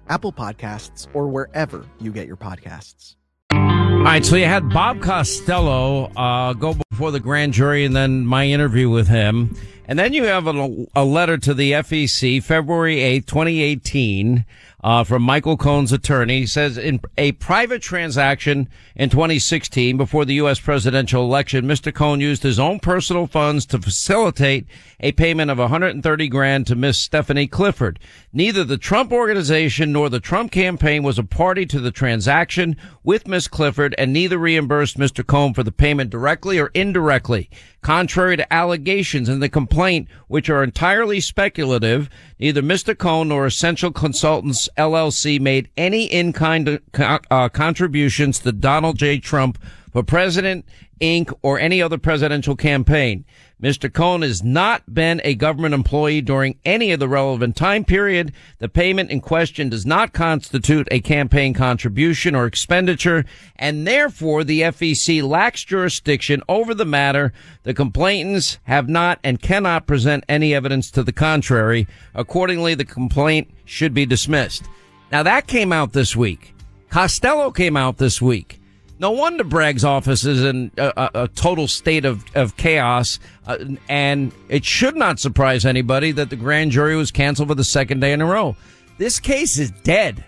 Apple 0.11 0.33
Podcasts, 0.33 1.07
or 1.13 1.29
wherever 1.29 1.85
you 2.01 2.11
get 2.11 2.27
your 2.27 2.35
podcasts. 2.35 3.15
All 3.53 4.03
right, 4.03 4.25
so 4.25 4.35
you 4.35 4.45
had 4.45 4.69
Bob 4.69 5.01
Costello 5.01 6.11
uh, 6.17 6.51
go 6.51 6.75
before 6.89 7.11
the 7.11 7.19
grand 7.19 7.53
jury 7.53 7.85
and 7.85 7.95
then 7.95 8.25
my 8.25 8.45
interview 8.45 8.89
with 8.89 9.07
him. 9.07 9.55
And 9.91 9.99
then 9.99 10.13
you 10.13 10.23
have 10.23 10.47
a, 10.47 10.87
a 10.95 11.03
letter 11.03 11.37
to 11.37 11.53
the 11.53 11.73
FEC, 11.73 12.41
February 12.41 12.95
8th, 12.99 13.25
2018, 13.25 14.45
uh, 14.83 15.03
from 15.03 15.21
Michael 15.21 15.57
Cohen's 15.57 15.91
attorney. 15.91 16.39
He 16.39 16.47
says 16.47 16.77
in 16.77 17.01
a 17.17 17.33
private 17.33 17.81
transaction 17.81 18.69
in 18.95 19.09
2016 19.09 19.97
before 19.97 20.23
the 20.23 20.35
U.S. 20.35 20.61
presidential 20.61 21.23
election, 21.23 21.65
Mr. 21.65 21.93
Cohen 21.93 22.21
used 22.21 22.41
his 22.41 22.57
own 22.57 22.79
personal 22.79 23.27
funds 23.27 23.65
to 23.65 23.79
facilitate 23.79 24.65
a 25.01 25.11
payment 25.11 25.51
of 25.51 25.57
130 25.57 26.27
grand 26.29 26.67
to 26.67 26.75
Miss 26.75 26.97
Stephanie 26.97 27.47
Clifford. 27.47 27.99
Neither 28.31 28.63
the 28.63 28.77
Trump 28.77 29.11
organization 29.11 29.91
nor 29.91 30.09
the 30.09 30.19
Trump 30.19 30.51
campaign 30.51 31.03
was 31.03 31.19
a 31.19 31.23
party 31.23 31.65
to 31.65 31.79
the 31.81 31.91
transaction 31.91 32.77
with 33.03 33.27
Miss 33.27 33.49
Clifford 33.49 33.93
and 33.97 34.13
neither 34.13 34.37
reimbursed 34.37 34.97
Mr. 34.97 35.25
Cohen 35.25 35.53
for 35.53 35.63
the 35.63 35.71
payment 35.71 36.09
directly 36.09 36.59
or 36.59 36.71
indirectly. 36.73 37.49
Contrary 37.81 38.37
to 38.37 38.53
allegations 38.53 39.27
in 39.27 39.39
the 39.39 39.49
complaint, 39.49 39.80
which 40.27 40.49
are 40.49 40.63
entirely 40.63 41.19
speculative, 41.19 42.09
neither 42.39 42.61
Mr. 42.61 42.97
Cohen 42.97 43.29
nor 43.29 43.45
Essential 43.45 43.91
Consultants 43.91 44.69
LLC 44.77 45.39
made 45.39 45.69
any 45.75 46.05
in-kind 46.05 46.79
uh, 46.99 47.49
contributions 47.49 48.39
to 48.39 48.51
Donald 48.51 48.97
J. 48.97 49.19
Trump 49.19 49.57
for 49.91 50.03
President 50.03 50.65
Inc. 50.99 51.33
or 51.41 51.59
any 51.59 51.81
other 51.81 51.97
presidential 51.97 52.55
campaign. 52.55 53.25
Mr. 53.61 53.93
Cohen 53.93 54.23
has 54.23 54.43
not 54.43 54.91
been 54.91 55.21
a 55.23 55.35
government 55.35 55.75
employee 55.75 56.21
during 56.21 56.57
any 56.65 56.91
of 56.91 56.99
the 56.99 57.07
relevant 57.07 57.55
time 57.55 57.85
period. 57.85 58.33
The 58.57 58.69
payment 58.69 59.11
in 59.11 59.21
question 59.21 59.69
does 59.69 59.85
not 59.85 60.13
constitute 60.13 60.87
a 60.89 60.99
campaign 60.99 61.53
contribution 61.53 62.33
or 62.33 62.47
expenditure, 62.47 63.23
and 63.55 63.85
therefore 63.85 64.43
the 64.43 64.61
FEC 64.61 65.21
lacks 65.21 65.63
jurisdiction 65.63 66.41
over 66.49 66.73
the 66.73 66.85
matter. 66.85 67.33
The 67.61 67.75
complainants 67.75 68.57
have 68.63 68.89
not 68.89 69.19
and 69.23 69.41
cannot 69.41 69.85
present 69.85 70.23
any 70.27 70.55
evidence 70.55 70.89
to 70.91 71.03
the 71.03 71.13
contrary. 71.13 71.87
Accordingly, 72.15 72.73
the 72.73 72.85
complaint 72.85 73.51
should 73.65 73.93
be 73.93 74.07
dismissed. 74.07 74.63
Now 75.11 75.21
that 75.23 75.45
came 75.45 75.71
out 75.71 75.93
this 75.93 76.15
week. 76.15 76.55
Costello 76.89 77.51
came 77.51 77.77
out 77.77 77.97
this 77.97 78.21
week. 78.21 78.60
No 79.01 79.09
wonder 79.09 79.43
Bragg's 79.43 79.83
office 79.83 80.25
is 80.25 80.43
in 80.43 80.69
a, 80.77 81.09
a, 81.15 81.27
total 81.27 81.67
state 81.67 82.05
of, 82.05 82.23
of 82.35 82.55
chaos. 82.55 83.17
Uh, 83.47 83.57
and 83.89 84.31
it 84.47 84.63
should 84.63 84.95
not 84.95 85.19
surprise 85.19 85.65
anybody 85.65 86.11
that 86.11 86.29
the 86.29 86.35
grand 86.35 86.69
jury 86.69 86.95
was 86.95 87.09
canceled 87.09 87.47
for 87.47 87.55
the 87.55 87.63
second 87.63 88.01
day 88.01 88.13
in 88.13 88.21
a 88.21 88.27
row. 88.27 88.55
This 88.99 89.19
case 89.19 89.57
is 89.57 89.71
dead. 89.71 90.23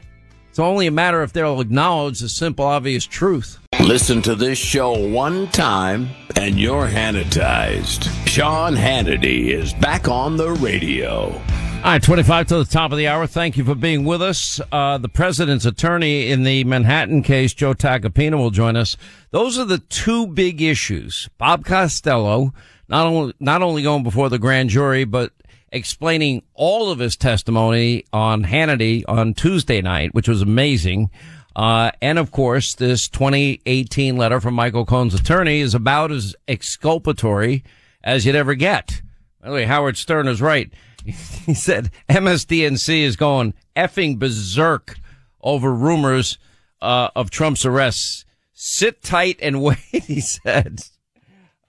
It's 0.49 0.57
only 0.57 0.87
a 0.87 0.91
matter 0.91 1.21
if 1.21 1.33
they'll 1.33 1.61
acknowledge 1.61 2.19
the 2.19 2.29
simple, 2.29 2.65
obvious 2.65 3.05
truth. 3.05 3.59
Listen 3.79 4.23
to 4.23 4.33
this 4.33 4.57
show 4.57 5.07
one 5.07 5.49
time 5.49 6.09
and 6.35 6.59
you're 6.59 6.87
Hannitized. 6.87 8.09
Sean 8.27 8.73
Hannity 8.73 9.49
is 9.49 9.73
back 9.75 10.07
on 10.07 10.35
the 10.35 10.51
radio. 10.51 11.39
All 11.83 11.91
right, 11.91 12.01
25 12.01 12.47
to 12.47 12.55
the 12.59 12.63
top 12.63 12.93
of 12.93 12.97
the 12.97 13.09
hour. 13.09 13.27
Thank 13.27 13.57
you 13.57 13.65
for 13.65 13.75
being 13.75 14.05
with 14.05 14.21
us. 14.21 14.61
Uh, 14.71 14.97
the 14.97 15.09
president's 15.09 15.65
attorney 15.65 16.31
in 16.31 16.43
the 16.43 16.63
Manhattan 16.63 17.23
case, 17.23 17.53
Joe 17.53 17.73
Tacopina, 17.73 18.37
will 18.37 18.51
join 18.51 18.77
us. 18.77 18.95
Those 19.31 19.59
are 19.59 19.65
the 19.65 19.79
two 19.79 20.27
big 20.27 20.61
issues. 20.61 21.27
Bob 21.37 21.65
Costello, 21.65 22.53
not 22.87 23.07
only, 23.07 23.33
not 23.41 23.61
only 23.61 23.83
going 23.83 24.03
before 24.03 24.29
the 24.29 24.39
grand 24.39 24.69
jury, 24.69 25.03
but 25.03 25.33
explaining 25.73 26.43
all 26.53 26.89
of 26.89 26.99
his 26.99 27.17
testimony 27.17 28.05
on 28.13 28.45
Hannity 28.45 29.03
on 29.05 29.33
Tuesday 29.33 29.81
night, 29.81 30.13
which 30.13 30.29
was 30.29 30.41
amazing. 30.41 31.11
Uh, 31.53 31.91
and 32.01 32.17
of 32.17 32.31
course, 32.31 32.75
this 32.75 33.09
2018 33.09 34.15
letter 34.15 34.39
from 34.39 34.53
Michael 34.53 34.85
Cohen's 34.85 35.15
attorney 35.15 35.59
is 35.59 35.75
about 35.75 36.13
as 36.13 36.33
exculpatory 36.47 37.61
as 38.05 38.25
you'd 38.25 38.37
ever 38.37 38.55
get. 38.55 39.01
By 39.41 39.49
the 39.49 39.53
way, 39.53 39.65
Howard 39.65 39.97
Stern 39.97 40.29
is 40.29 40.41
right. 40.41 40.71
he 41.45 41.53
said 41.53 41.91
MSDNC 42.09 43.01
is 43.01 43.15
going 43.15 43.53
effing 43.75 44.17
berserk 44.17 44.97
over 45.41 45.73
rumors 45.73 46.37
uh, 46.81 47.09
of 47.15 47.29
Trump's 47.29 47.65
arrests. 47.65 48.25
Sit 48.53 49.01
tight 49.01 49.39
and 49.41 49.61
wait, 49.63 49.77
he 49.91 50.21
said. 50.21 50.81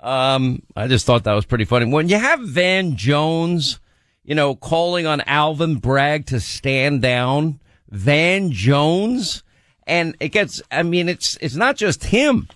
Um, 0.00 0.62
I 0.76 0.86
just 0.86 1.06
thought 1.06 1.24
that 1.24 1.32
was 1.32 1.46
pretty 1.46 1.64
funny. 1.64 1.86
When 1.86 2.08
you 2.08 2.18
have 2.18 2.40
Van 2.40 2.96
Jones, 2.96 3.80
you 4.22 4.34
know, 4.34 4.54
calling 4.54 5.06
on 5.06 5.22
Alvin 5.22 5.76
Bragg 5.76 6.26
to 6.26 6.40
stand 6.40 7.02
down, 7.02 7.60
Van 7.88 8.50
Jones, 8.50 9.42
and 9.86 10.14
it 10.20 10.28
gets, 10.28 10.60
I 10.70 10.82
mean, 10.82 11.08
it's, 11.08 11.38
it's 11.40 11.54
not 11.54 11.76
just 11.76 12.04
him. 12.04 12.48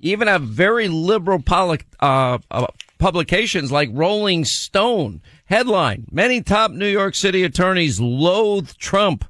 Even 0.00 0.28
have 0.28 0.42
very 0.42 0.88
liberal 0.88 1.40
poli- 1.40 1.80
uh, 1.98 2.38
uh, 2.50 2.66
publications 2.98 3.72
like 3.72 3.88
Rolling 3.92 4.44
Stone 4.44 5.20
headline: 5.46 6.06
Many 6.10 6.42
top 6.42 6.70
New 6.70 6.88
York 6.88 7.14
City 7.14 7.42
attorneys 7.42 8.00
loathe 8.00 8.72
Trump, 8.76 9.24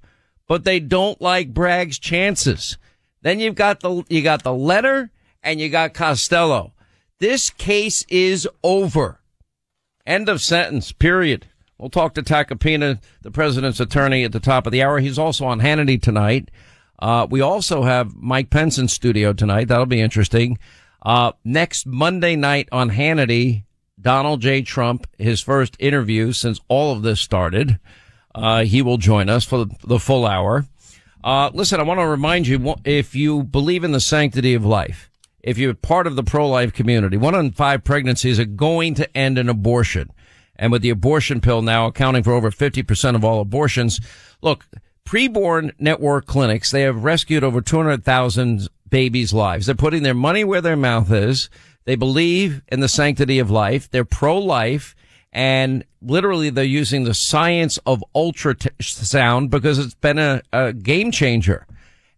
but 0.48 0.64
they 0.64 0.81
don't 0.81 1.20
like 1.20 1.55
Bragg's 1.55 1.98
chances. 1.98 2.79
Then 3.22 3.40
you've 3.40 3.55
got 3.55 3.81
the 3.81 4.05
you 4.09 4.22
got 4.22 4.42
the 4.42 4.53
letter 4.53 5.11
and 5.42 5.61
you 5.61 5.68
got 5.68 5.94
Costello. 5.94 6.72
This 7.20 7.50
case 7.50 8.05
is 8.09 8.48
over. 8.62 9.20
End 10.07 10.29
of 10.29 10.40
sentence. 10.40 10.92
Period. 10.92 11.46
We'll 11.79 11.90
talk 11.90 12.14
to 12.14 12.22
Tacopina, 12.22 13.00
the 13.22 13.31
president's 13.31 13.81
attorney, 13.81 14.24
at 14.24 14.33
the 14.33 14.40
top 14.40 14.66
of 14.66 14.72
the 14.72 14.83
hour. 14.83 15.00
He's 15.00 15.18
also 15.18 15.44
on 15.44 15.61
Hannity 15.61 16.00
tonight. 16.00 16.50
Uh, 16.98 17.27
we 17.29 17.40
also 17.40 17.83
have 17.83 18.14
Mike 18.14 18.50
Pence 18.50 18.79
in 18.79 18.88
studio 18.88 19.33
tonight. 19.33 19.68
That'll 19.68 19.87
be 19.87 20.00
interesting. 20.00 20.59
Uh, 21.03 21.33
next 21.44 21.87
Monday 21.87 22.37
night 22.37 22.68
on 22.70 22.90
Hannity, 22.90 23.64
Donald 24.00 24.40
J. 24.40 24.62
Trump, 24.62 25.07
his 25.18 25.40
first 25.40 25.76
interview 25.78 26.33
since 26.33 26.61
all 26.68 26.92
of 26.92 27.02
this 27.02 27.20
started. 27.20 27.78
Uh, 28.35 28.64
he 28.64 28.83
will 28.83 28.96
join 28.96 29.28
us 29.28 29.44
for 29.44 29.66
the, 29.85 29.98
full 29.98 30.26
hour. 30.26 30.66
Uh, 31.22 31.50
listen, 31.54 31.78
I 31.78 31.85
want 31.85 32.00
to 32.00 32.07
remind 32.07 32.46
you, 32.46 32.74
if 32.85 33.14
you 33.14 33.44
believe 33.44 33.85
in 33.85 33.92
the 33.92 34.00
sanctity 34.00 34.54
of 34.54 34.64
life, 34.64 35.11
if 35.40 35.57
you're 35.57 35.74
part 35.74 36.07
of 36.07 36.16
the 36.16 36.24
pro-life 36.24 36.72
community, 36.72 37.16
one 37.16 37.35
in 37.35 37.52
five 37.52 37.85
pregnancies 37.85 38.40
are 38.40 38.44
going 38.44 38.94
to 38.94 39.16
end 39.16 39.38
in 39.38 39.48
abortion. 39.48 40.11
And 40.57 40.72
with 40.72 40.83
the 40.83 40.90
abortion 40.90 41.40
pill 41.40 41.62
now 41.62 41.87
accounting 41.87 42.22
for 42.22 42.33
over 42.33 42.50
50% 42.50 43.14
of 43.14 43.24
all 43.24 43.40
abortions, 43.40 44.00
look, 44.42 44.66
preborn 45.07 45.72
network 45.78 46.26
clinics, 46.26 46.70
they 46.70 46.83
have 46.83 47.04
rescued 47.04 47.44
over 47.44 47.61
200,000 47.61 48.68
babies' 48.88 49.33
lives. 49.33 49.66
They're 49.66 49.74
putting 49.74 50.02
their 50.02 50.14
money 50.14 50.44
where 50.44 50.61
their 50.61 50.76
mouth 50.76 51.11
is. 51.12 51.50
They 51.84 51.96
believe 51.96 52.62
in 52.68 52.80
the 52.80 52.88
sanctity 52.88 53.38
of 53.38 53.50
life. 53.50 53.90
They're 53.90 54.04
pro-life 54.04 54.94
and 55.32 55.84
literally 56.00 56.48
they're 56.48 56.64
using 56.64 57.04
the 57.04 57.14
science 57.14 57.78
of 57.86 58.04
ultrasound 58.14 59.50
because 59.50 59.78
it's 59.78 59.94
been 59.94 60.18
a, 60.18 60.42
a 60.52 60.72
game 60.72 61.10
changer 61.10 61.66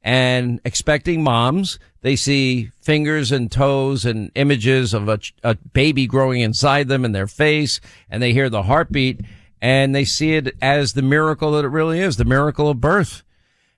and 0.03 0.61
expecting 0.65 1.23
moms. 1.23 1.79
They 2.03 2.15
see 2.15 2.71
fingers 2.81 3.33
and 3.33 3.51
toes 3.51 4.05
and 4.05 4.31
images 4.35 4.95
of 4.95 5.09
a, 5.09 5.19
a, 5.43 5.55
baby 5.55 6.07
growing 6.07 6.43
inside 6.43 6.89
them 6.89 7.05
in 7.05 7.13
their 7.13 7.27
face 7.27 7.81
and 8.09 8.23
they 8.23 8.33
hear 8.33 8.51
the 8.51 8.65
heartbeat 8.65 9.23
and 9.61 9.95
they 9.95 10.05
see 10.05 10.35
it 10.35 10.55
as 10.61 10.93
the 10.93 11.03
miracle 11.03 11.53
that 11.53 11.65
it 11.65 11.69
really 11.69 11.99
is, 11.99 12.19
the 12.19 12.25
miracle 12.25 12.69
of 12.69 12.81
birth. 12.81 13.25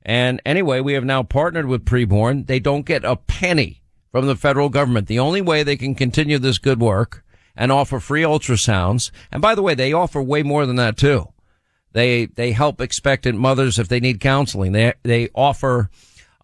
And 0.02 0.42
anyway, 0.44 0.80
we 0.80 0.94
have 0.94 1.04
now 1.04 1.22
partnered 1.22 1.66
with 1.66 1.84
preborn. 1.84 2.46
They 2.46 2.60
don't 2.60 2.84
get 2.84 3.04
a 3.04 3.16
penny 3.16 3.82
from 4.10 4.26
the 4.26 4.36
federal 4.36 4.68
government. 4.68 5.06
The 5.06 5.18
only 5.18 5.40
way 5.40 5.62
they 5.62 5.76
can 5.76 5.94
continue 5.94 6.38
this 6.38 6.58
good 6.58 6.80
work 6.80 7.24
and 7.56 7.72
offer 7.72 8.00
free 8.00 8.22
ultrasounds. 8.22 9.10
And 9.32 9.42
by 9.42 9.54
the 9.54 9.62
way, 9.62 9.74
they 9.74 9.92
offer 9.92 10.22
way 10.22 10.42
more 10.42 10.64
than 10.64 10.76
that 10.76 10.96
too. 10.96 11.32
They, 11.92 12.26
they 12.26 12.52
help 12.52 12.80
expectant 12.80 13.38
mothers 13.38 13.78
if 13.78 13.88
they 13.88 14.00
need 14.00 14.20
counseling. 14.20 14.72
They, 14.72 14.94
they 15.02 15.28
offer 15.34 15.90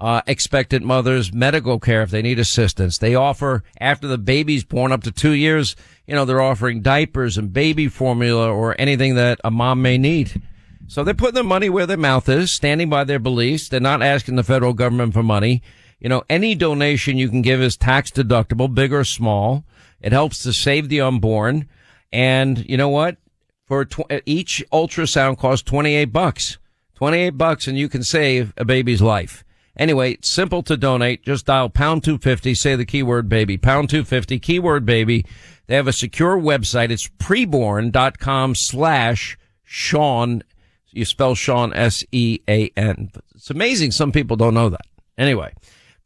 uh, 0.00 0.22
expectant 0.27 0.85
mothers 0.85 1.33
medical 1.33 1.79
care 1.79 2.03
if 2.03 2.11
they 2.11 2.22
need 2.22 2.38
assistance. 2.38 2.98
They 2.98 3.14
offer 3.14 3.62
after 3.81 4.09
the 4.09 4.18
baby's 4.18 4.64
born 4.64 4.90
up 4.90 5.05
to 5.05 5.12
two 5.12 5.33
years. 5.33 5.77
You 6.07 6.14
know, 6.14 6.24
they're 6.24 6.42
offering 6.42 6.83
diapers 6.83 7.38
and 7.38 7.53
baby 7.53 7.88
formula 7.88 8.53
or 8.53 8.74
anything 8.79 9.14
that 9.14 9.40
a 9.44 9.50
mom 9.50 9.83
may 9.83 9.96
need. 9.96 10.42
So 10.87 11.03
they're 11.03 11.14
putting 11.14 11.35
their 11.35 11.44
money 11.44 11.70
where 11.70 11.87
their 11.87 11.96
mouth 11.96 12.29
is, 12.29 12.53
standing 12.53 12.90
by 12.90 13.05
their 13.05 13.18
beliefs. 13.18 13.68
They're 13.68 13.81
not 13.81 14.03
asking 14.03 14.37
the 14.37 14.42
federal 14.42 14.74
government 14.74 15.14
for 15.14 15.22
money. 15.22 15.62
You 16.05 16.11
know, 16.11 16.23
any 16.29 16.55
donation 16.55 17.17
you 17.17 17.31
can 17.31 17.40
give 17.40 17.62
is 17.62 17.79
tax 17.79 18.11
deductible, 18.11 18.73
big 18.73 18.93
or 18.93 19.05
small. 19.05 19.64
It 20.03 20.12
helps 20.12 20.43
to 20.43 20.53
save 20.53 20.90
the 20.90 21.01
unborn. 21.01 21.67
And 22.12 22.69
you 22.69 22.77
know 22.77 22.90
what? 22.90 23.17
For 23.64 23.87
tw- 23.87 24.21
each 24.27 24.62
ultrasound 24.71 25.38
costs 25.38 25.62
28 25.62 26.05
bucks. 26.12 26.59
28 26.97 27.31
bucks 27.31 27.67
and 27.67 27.79
you 27.79 27.88
can 27.88 28.03
save 28.03 28.53
a 28.59 28.67
baby's 28.67 29.01
life. 29.01 29.45
Anyway, 29.79 30.19
simple 30.21 30.62
to 30.64 30.77
donate. 30.77 31.25
Just 31.25 31.47
dial 31.47 31.71
pound 31.71 32.05
250, 32.05 32.55
say 32.55 32.77
the 32.77 32.85
keyword 32.85 33.31
baby, 33.31 33.57
pound 33.57 33.88
250, 33.88 34.38
keyword 34.40 34.85
baby. 34.85 35.25
They 35.69 35.75
have 35.75 35.88
a 35.88 35.93
secure 35.93 36.38
website. 36.38 36.90
It's 36.90 37.09
preborn.com 37.09 38.57
slash 38.57 39.38
Sean. 39.62 40.43
You 40.93 41.07
spell 41.07 41.35
Sean 41.35 41.73
S-E-A-N. 41.73 43.11
It's 43.35 43.49
amazing. 43.49 43.93
Some 43.93 44.12
people 44.12 44.37
don't 44.37 44.53
know 44.53 44.69
that. 44.69 44.87
Anyway, 45.17 45.55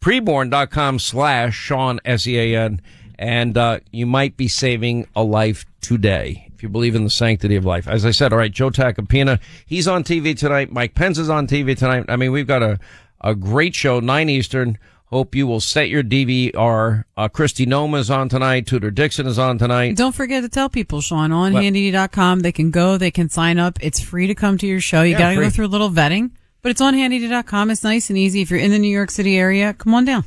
preborn.com 0.00 0.98
slash 0.98 1.54
Sean 1.54 2.00
S-E-A-N. 2.04 2.80
And, 3.18 3.58
uh, 3.58 3.80
you 3.90 4.06
might 4.06 4.36
be 4.36 4.46
saving 4.46 5.06
a 5.16 5.24
life 5.24 5.64
today 5.80 6.50
if 6.54 6.62
you 6.62 6.68
believe 6.68 6.94
in 6.94 7.04
the 7.04 7.10
sanctity 7.10 7.56
of 7.56 7.64
life. 7.64 7.86
As 7.88 8.04
I 8.04 8.10
said, 8.10 8.32
all 8.32 8.38
right, 8.38 8.50
Joe 8.50 8.70
Tacopina, 8.70 9.40
he's 9.66 9.86
on 9.88 10.02
TV 10.04 10.36
tonight. 10.36 10.72
Mike 10.72 10.94
Pence 10.94 11.18
is 11.18 11.28
on 11.30 11.46
TV 11.46 11.76
tonight. 11.76 12.04
I 12.08 12.16
mean, 12.16 12.32
we've 12.32 12.46
got 12.46 12.62
a, 12.62 12.78
a 13.20 13.34
great 13.34 13.74
show, 13.74 14.00
9 14.00 14.28
Eastern. 14.28 14.78
Hope 15.06 15.34
you 15.34 15.46
will 15.46 15.60
set 15.60 15.88
your 15.88 16.02
DVR. 16.02 17.04
Uh, 17.16 17.28
Kristi 17.28 17.64
Noem 17.66 17.98
is 17.98 18.10
on 18.10 18.28
tonight. 18.28 18.66
Tudor 18.66 18.90
Dixon 18.90 19.26
is 19.26 19.38
on 19.38 19.56
tonight. 19.56 19.96
Don't 19.96 20.14
forget 20.14 20.42
to 20.42 20.48
tell 20.48 20.68
people, 20.68 21.00
Sean, 21.00 21.30
Hannity.com. 21.30 22.40
They 22.40 22.52
can 22.52 22.70
go, 22.70 22.98
they 22.98 23.10
can 23.10 23.30
sign 23.30 23.58
up. 23.58 23.78
It's 23.80 24.00
free 24.00 24.26
to 24.26 24.34
come 24.34 24.58
to 24.58 24.66
your 24.66 24.80
show. 24.80 25.02
You 25.02 25.12
Yeah, 25.12 25.18
gotta 25.18 25.36
go 25.36 25.48
through 25.48 25.66
a 25.66 25.68
little 25.68 25.90
vetting, 25.90 26.32
but 26.62 26.70
it's 26.70 26.80
Hannity.com. 26.80 27.70
It's 27.70 27.84
nice 27.84 28.08
and 28.10 28.18
easy. 28.18 28.42
If 28.42 28.50
you're 28.50 28.60
in 28.60 28.70
the 28.70 28.78
New 28.78 28.88
York 28.90 29.10
City 29.10 29.36
area, 29.36 29.74
come 29.74 29.94
on 29.94 30.04
down. 30.04 30.24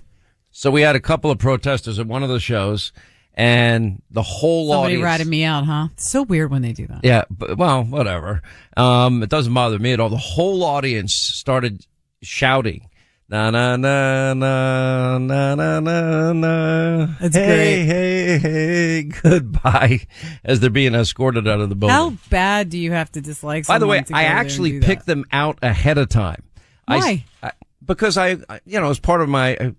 So 0.51 0.69
we 0.71 0.81
had 0.81 0.95
a 0.95 0.99
couple 0.99 1.31
of 1.31 1.37
protesters 1.39 1.97
at 1.99 2.07
one 2.07 2.23
of 2.23 2.29
the 2.29 2.39
shows 2.39 2.91
and 3.33 4.01
the 4.11 4.21
whole 4.21 4.69
Somebody 4.71 4.95
audience. 4.95 5.03
ratted 5.03 5.27
me 5.27 5.43
out, 5.43 5.65
huh? 5.65 5.87
It's 5.93 6.09
so 6.09 6.23
weird 6.23 6.51
when 6.51 6.61
they 6.61 6.73
do 6.73 6.87
that. 6.87 6.99
Yeah, 7.03 7.23
but, 7.29 7.57
well, 7.57 7.83
whatever. 7.83 8.41
Um, 8.75 9.23
it 9.23 9.29
doesn't 9.29 9.53
bother 9.53 9.79
me 9.79 9.93
at 9.93 9.99
all. 9.99 10.09
The 10.09 10.17
whole 10.17 10.63
audience 10.63 11.13
started 11.15 11.85
shouting. 12.21 12.89
Na 13.31 13.49
na 13.49 13.77
na 13.77 14.33
na 14.33 15.17
na 15.17 15.55
na 15.55 15.79
na 15.79 16.33
na. 16.33 17.05
That's 17.21 17.33
hey, 17.33 17.85
great. 17.85 17.85
Hey, 17.85 18.37
hey, 18.39 19.03
goodbye. 19.03 20.01
As 20.43 20.59
they're 20.59 20.69
being 20.69 20.93
escorted 20.93 21.47
out 21.47 21.61
of 21.61 21.69
the 21.69 21.75
building. 21.75 21.95
How 21.95 22.09
bad 22.29 22.69
do 22.69 22.77
you 22.77 22.91
have 22.91 23.09
to 23.13 23.21
dislike 23.21 23.65
By 23.67 23.79
the 23.79 23.87
way, 23.87 23.99
I 23.99 24.01
go 24.01 24.07
there 24.09 24.17
and 24.17 24.37
actually 24.37 24.71
do 24.71 24.79
that? 24.81 25.05
them 25.05 25.23
out 25.31 25.59
ahead 25.61 25.97
of 25.97 26.09
time. 26.09 26.43
Why? 26.85 27.23
I- 27.41 27.53
because 27.85 28.17
I, 28.17 28.35
I- 28.49 28.59
you 28.65 28.81
know, 28.81 28.89
as 28.89 28.99
part 28.99 29.21
of 29.21 29.29
my 29.29 29.55
uh, 29.55 29.71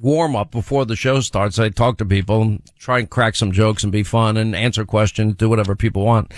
warm 0.00 0.34
up 0.34 0.50
before 0.50 0.84
the 0.84 0.96
show 0.96 1.20
starts, 1.20 1.60
I 1.60 1.68
talk 1.68 1.98
to 1.98 2.04
people 2.04 2.42
and 2.42 2.62
try 2.76 2.98
and 2.98 3.08
crack 3.08 3.36
some 3.36 3.52
jokes 3.52 3.84
and 3.84 3.92
be 3.92 4.02
fun 4.02 4.36
and 4.36 4.56
answer 4.56 4.84
questions, 4.84 5.36
do 5.36 5.48
whatever 5.48 5.76
people 5.76 6.04
want. 6.04 6.34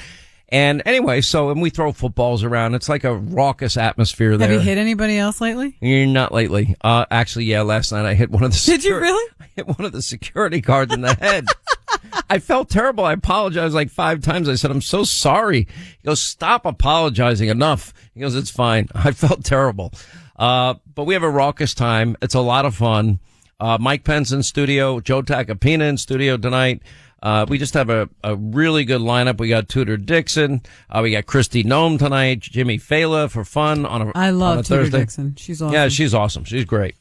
And 0.51 0.83
anyway, 0.87 1.21
so, 1.21 1.51
and 1.51 1.61
we 1.61 1.69
throw 1.69 1.93
footballs 1.93 2.43
around. 2.43 2.75
It's 2.75 2.89
like 2.89 3.05
a 3.05 3.15
raucous 3.15 3.77
atmosphere 3.77 4.37
there. 4.39 4.49
Have 4.49 4.61
you 4.61 4.65
hit 4.67 4.79
anybody 4.79 5.19
else 5.19 5.41
lately? 5.43 5.77
Eh, 5.83 6.07
Not 6.07 6.33
lately. 6.33 6.75
Uh, 6.83 7.05
actually, 7.11 7.45
yeah, 7.45 7.61
last 7.63 7.93
night 7.93 8.07
I 8.07 8.15
hit 8.15 8.31
one 8.31 8.43
of 8.45 8.53
the. 8.53 8.63
Did 8.65 8.83
you 8.85 8.97
really? 8.99 9.33
I 9.41 9.47
hit 9.57 9.67
one 9.69 9.85
of 9.85 9.93
the 9.93 10.01
security 10.01 10.61
guards 10.63 10.95
in 10.95 11.03
the 11.03 11.15
head. 11.15 11.47
I 12.31 12.39
felt 12.39 12.71
terrible. 12.71 13.05
I 13.05 13.13
apologized 13.13 13.75
like 13.75 13.91
five 13.91 14.23
times. 14.23 14.49
I 14.49 14.55
said, 14.55 14.71
I'm 14.71 14.81
so 14.81 15.05
sorry. 15.05 15.67
He 16.01 16.07
goes, 16.07 16.23
stop 16.23 16.65
apologizing 16.65 17.49
enough. 17.49 17.93
He 18.15 18.21
goes, 18.21 18.35
it's 18.35 18.51
fine. 18.51 18.89
I 18.95 19.13
felt 19.13 19.45
terrible. 19.45 19.93
Uh, 20.37 20.75
but 20.95 21.05
we 21.05 21.15
have 21.15 21.23
a 21.23 21.31
raucous 21.31 21.75
time. 21.75 22.17
It's 22.23 22.35
a 22.35 22.41
lot 22.41 22.65
of 22.65 22.75
fun. 22.75 23.19
Uh, 23.61 23.77
Mike 23.81 24.05
Pence 24.05 24.31
in 24.31 24.43
studio, 24.43 25.01
Joe 25.01 25.21
Tacopina 25.23 25.89
in 25.89 25.97
studio 25.99 26.37
tonight. 26.37 26.81
Uh, 27.23 27.47
we 27.49 27.59
just 27.59 27.75
have 27.75 27.91
a, 27.91 28.09
a 28.23 28.37
really 28.37 28.85
good 28.85 29.01
lineup. 29.01 29.39
We 29.39 29.49
got 29.49 29.69
Tudor 29.69 29.97
Dixon. 29.97 30.63
Uh, 30.89 31.01
we 31.03 31.11
got 31.11 31.27
Kristi 31.27 31.65
Noem 31.65 31.99
tonight, 31.99 32.41
Jimmy 32.41 32.79
Failla 32.79 33.31
for 33.31 33.45
fun 33.45 33.85
on 33.85 34.03
a, 34.03 34.13
I 34.15 34.31
love 34.31 34.53
on 34.53 34.59
a 34.59 34.63
Tudor 34.63 34.83
Thursday. 34.85 34.99
Dixon. 35.01 35.35
She's 35.37 35.61
awesome. 35.61 35.75
Yeah, 35.75 35.89
she's 35.89 36.15
awesome. 36.15 36.45
She's 36.45 36.65
great. 36.65 36.95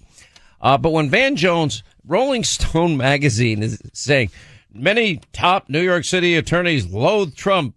Uh, 0.60 0.78
but 0.78 0.92
when 0.92 1.10
Van 1.10 1.36
Jones, 1.36 1.84
Rolling 2.06 2.44
Stone 2.44 2.98
magazine 3.10 3.62
is 3.62 3.80
saying 3.94 4.32
many 4.74 5.22
top 5.34 5.70
New 5.70 5.82
York 5.82 6.04
City 6.04 6.36
attorneys 6.36 6.88
loathe 6.88 7.36
Trump, 7.36 7.76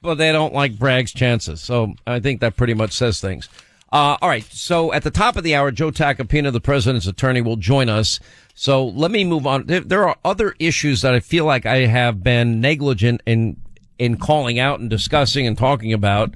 but 0.00 0.14
they 0.14 0.32
don't 0.32 0.54
like 0.54 0.78
Bragg's 0.78 1.12
chances. 1.12 1.60
So 1.60 1.94
I 2.06 2.20
think 2.20 2.40
that 2.40 2.56
pretty 2.56 2.74
much 2.74 2.92
says 2.92 3.20
things. 3.20 3.48
Uh, 3.92 4.16
all 4.22 4.28
right. 4.30 4.44
So 4.44 4.92
at 4.94 5.02
the 5.02 5.10
top 5.10 5.36
of 5.36 5.44
the 5.44 5.54
hour, 5.54 5.70
Joe 5.70 5.90
Tacopina, 5.90 6.50
the 6.50 6.62
president's 6.62 7.06
attorney, 7.06 7.42
will 7.42 7.56
join 7.56 7.90
us. 7.90 8.18
So 8.54 8.86
let 8.86 9.10
me 9.10 9.22
move 9.22 9.46
on. 9.46 9.66
There, 9.66 9.80
there 9.80 10.08
are 10.08 10.16
other 10.24 10.54
issues 10.58 11.02
that 11.02 11.12
I 11.12 11.20
feel 11.20 11.44
like 11.44 11.66
I 11.66 11.86
have 11.86 12.22
been 12.22 12.62
negligent 12.62 13.22
in, 13.26 13.60
in 13.98 14.16
calling 14.16 14.58
out 14.58 14.80
and 14.80 14.88
discussing 14.88 15.46
and 15.46 15.58
talking 15.58 15.92
about. 15.92 16.34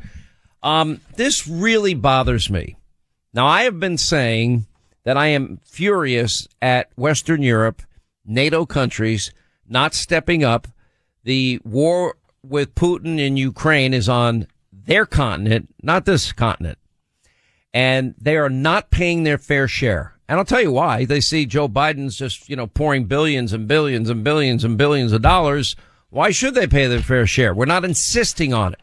Um, 0.62 1.00
this 1.14 1.48
really 1.48 1.94
bothers 1.94 2.50
me. 2.50 2.76
Now, 3.32 3.46
I 3.46 3.62
have 3.62 3.80
been 3.80 3.98
saying 3.98 4.66
that 5.04 5.16
I 5.16 5.28
am 5.28 5.60
furious 5.64 6.48
at 6.60 6.90
Western 6.96 7.42
Europe, 7.42 7.82
NATO 8.26 8.66
countries 8.66 9.32
not 9.66 9.94
stepping 9.94 10.44
up. 10.44 10.68
The 11.24 11.60
war 11.64 12.16
with 12.42 12.74
Putin 12.74 13.18
in 13.18 13.36
Ukraine 13.36 13.94
is 13.94 14.08
on 14.08 14.46
their 14.72 15.06
continent, 15.06 15.74
not 15.82 16.04
this 16.04 16.32
continent. 16.32 16.78
And 17.76 18.14
they 18.18 18.38
are 18.38 18.48
not 18.48 18.88
paying 18.90 19.24
their 19.24 19.36
fair 19.36 19.68
share. 19.68 20.14
And 20.30 20.38
I'll 20.38 20.46
tell 20.46 20.62
you 20.62 20.72
why. 20.72 21.04
They 21.04 21.20
see 21.20 21.44
Joe 21.44 21.68
Biden's 21.68 22.16
just, 22.16 22.48
you 22.48 22.56
know, 22.56 22.66
pouring 22.66 23.04
billions 23.04 23.52
and 23.52 23.68
billions 23.68 24.08
and 24.08 24.24
billions 24.24 24.64
and 24.64 24.78
billions 24.78 25.12
of 25.12 25.20
dollars. 25.20 25.76
Why 26.08 26.30
should 26.30 26.54
they 26.54 26.66
pay 26.66 26.86
their 26.86 27.02
fair 27.02 27.26
share? 27.26 27.52
We're 27.52 27.66
not 27.66 27.84
insisting 27.84 28.54
on 28.54 28.72
it. 28.72 28.80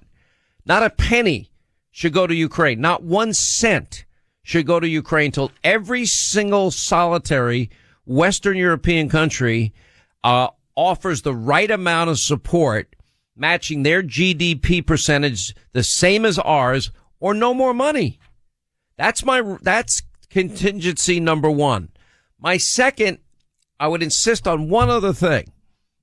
Not 0.64 0.84
a 0.84 0.92
penny 0.92 1.50
should 1.90 2.14
go 2.14 2.28
to 2.28 2.36
Ukraine. 2.36 2.82
Not 2.82 3.02
one 3.02 3.34
cent 3.34 4.06
should 4.44 4.68
go 4.68 4.80
to 4.80 4.88
Ukraine 4.88 5.32
till 5.32 5.50
every 5.64 6.06
single 6.06 6.70
solitary 6.70 7.72
Western 8.06 8.58
European 8.58 9.10
country, 9.10 9.74
uh, 10.24 10.50
offers 10.76 11.24
the 11.24 11.34
right 11.34 11.72
amount 11.72 12.12
of 12.12 12.20
support, 12.20 12.96
matching 13.36 13.82
their 13.82 14.04
GDP 14.04 14.86
percentage 14.86 15.56
the 15.72 15.82
same 15.82 16.26
as 16.26 16.38
ours 16.38 16.92
or 17.20 17.34
no 17.34 17.56
more 17.56 17.74
money. 17.74 18.20
That's 18.98 19.26
my, 19.26 19.58
that's 19.62 20.02
contingency 20.30 21.20
number 21.20 21.50
one. 21.50 21.90
My 22.40 22.58
second, 22.58 23.20
I 23.80 23.88
would 23.88 24.04
insist 24.04 24.48
on 24.48 24.70
one 24.70 24.90
other 24.90 25.14
thing, 25.14 25.52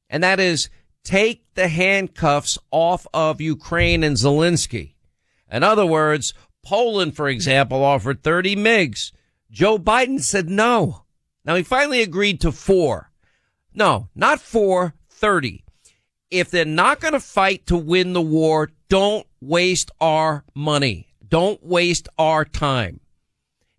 and 0.08 0.22
that 0.22 0.40
is 0.40 0.68
take 1.04 1.44
the 1.54 1.68
handcuffs 1.68 2.58
off 2.70 3.06
of 3.12 3.40
Ukraine 3.40 4.02
and 4.02 4.16
Zelensky. 4.16 4.94
In 5.50 5.62
other 5.62 5.86
words, 5.86 6.34
Poland, 6.62 7.16
for 7.16 7.28
example, 7.28 7.82
offered 7.82 8.22
30 8.22 8.56
MiGs. 8.56 9.12
Joe 9.50 9.78
Biden 9.78 10.20
said 10.20 10.48
no. 10.48 11.04
Now 11.44 11.56
he 11.56 11.62
finally 11.62 12.02
agreed 12.02 12.40
to 12.42 12.52
four. 12.52 13.10
No, 13.74 14.08
not 14.14 14.40
four, 14.40 14.94
30. 15.08 15.64
If 16.30 16.50
they're 16.50 16.64
not 16.64 17.00
going 17.00 17.14
to 17.14 17.20
fight 17.20 17.66
to 17.66 17.76
win 17.76 18.12
the 18.12 18.20
war, 18.20 18.70
don't 18.88 19.26
waste 19.40 19.90
our 20.00 20.44
money. 20.54 21.09
Don't 21.30 21.64
waste 21.64 22.08
our 22.18 22.44
time. 22.44 23.00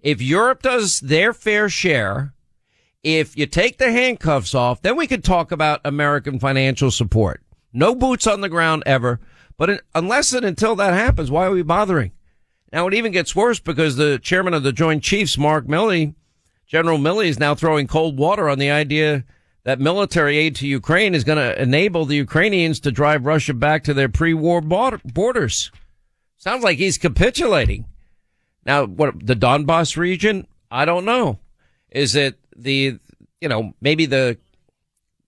If 0.01 0.21
Europe 0.21 0.63
does 0.63 0.99
their 0.99 1.33
fair 1.33 1.69
share, 1.69 2.33
if 3.03 3.37
you 3.37 3.45
take 3.45 3.77
the 3.77 3.91
handcuffs 3.91 4.55
off, 4.55 4.81
then 4.81 4.95
we 4.95 5.05
could 5.05 5.23
talk 5.23 5.51
about 5.51 5.81
American 5.85 6.39
financial 6.39 6.89
support. 6.89 7.43
No 7.73 7.93
boots 7.93 8.25
on 8.25 8.41
the 8.41 8.49
ground 8.49 8.83
ever. 8.85 9.19
But 9.57 9.81
unless 9.93 10.33
and 10.33 10.45
until 10.45 10.75
that 10.77 10.93
happens, 10.93 11.29
why 11.29 11.45
are 11.45 11.51
we 11.51 11.61
bothering? 11.61 12.13
Now 12.73 12.87
it 12.87 12.93
even 12.93 13.11
gets 13.11 13.35
worse 13.35 13.59
because 13.59 13.95
the 13.95 14.17
chairman 14.17 14.53
of 14.53 14.63
the 14.63 14.73
Joint 14.73 15.03
Chiefs, 15.03 15.37
Mark 15.37 15.67
Milley, 15.67 16.15
General 16.65 16.97
Milley 16.97 17.25
is 17.25 17.37
now 17.37 17.53
throwing 17.53 17.85
cold 17.85 18.17
water 18.17 18.47
on 18.47 18.57
the 18.57 18.71
idea 18.71 19.25
that 19.63 19.79
military 19.79 20.37
aid 20.37 20.55
to 20.55 20.67
Ukraine 20.67 21.13
is 21.13 21.23
going 21.23 21.37
to 21.37 21.61
enable 21.61 22.05
the 22.05 22.15
Ukrainians 22.15 22.79
to 22.79 22.91
drive 22.91 23.25
Russia 23.25 23.53
back 23.53 23.83
to 23.83 23.93
their 23.93 24.09
pre-war 24.09 24.61
borders. 24.61 25.71
Sounds 26.41 26.63
like 26.63 26.79
he's 26.79 26.97
capitulating. 26.97 27.85
Now, 28.65 28.87
what 28.87 29.13
the 29.23 29.35
Donbass 29.35 29.95
region? 29.95 30.47
I 30.71 30.85
don't 30.85 31.05
know. 31.05 31.37
Is 31.91 32.15
it 32.15 32.39
the 32.55 32.97
you 33.39 33.47
know 33.47 33.73
maybe 33.79 34.07
the 34.07 34.39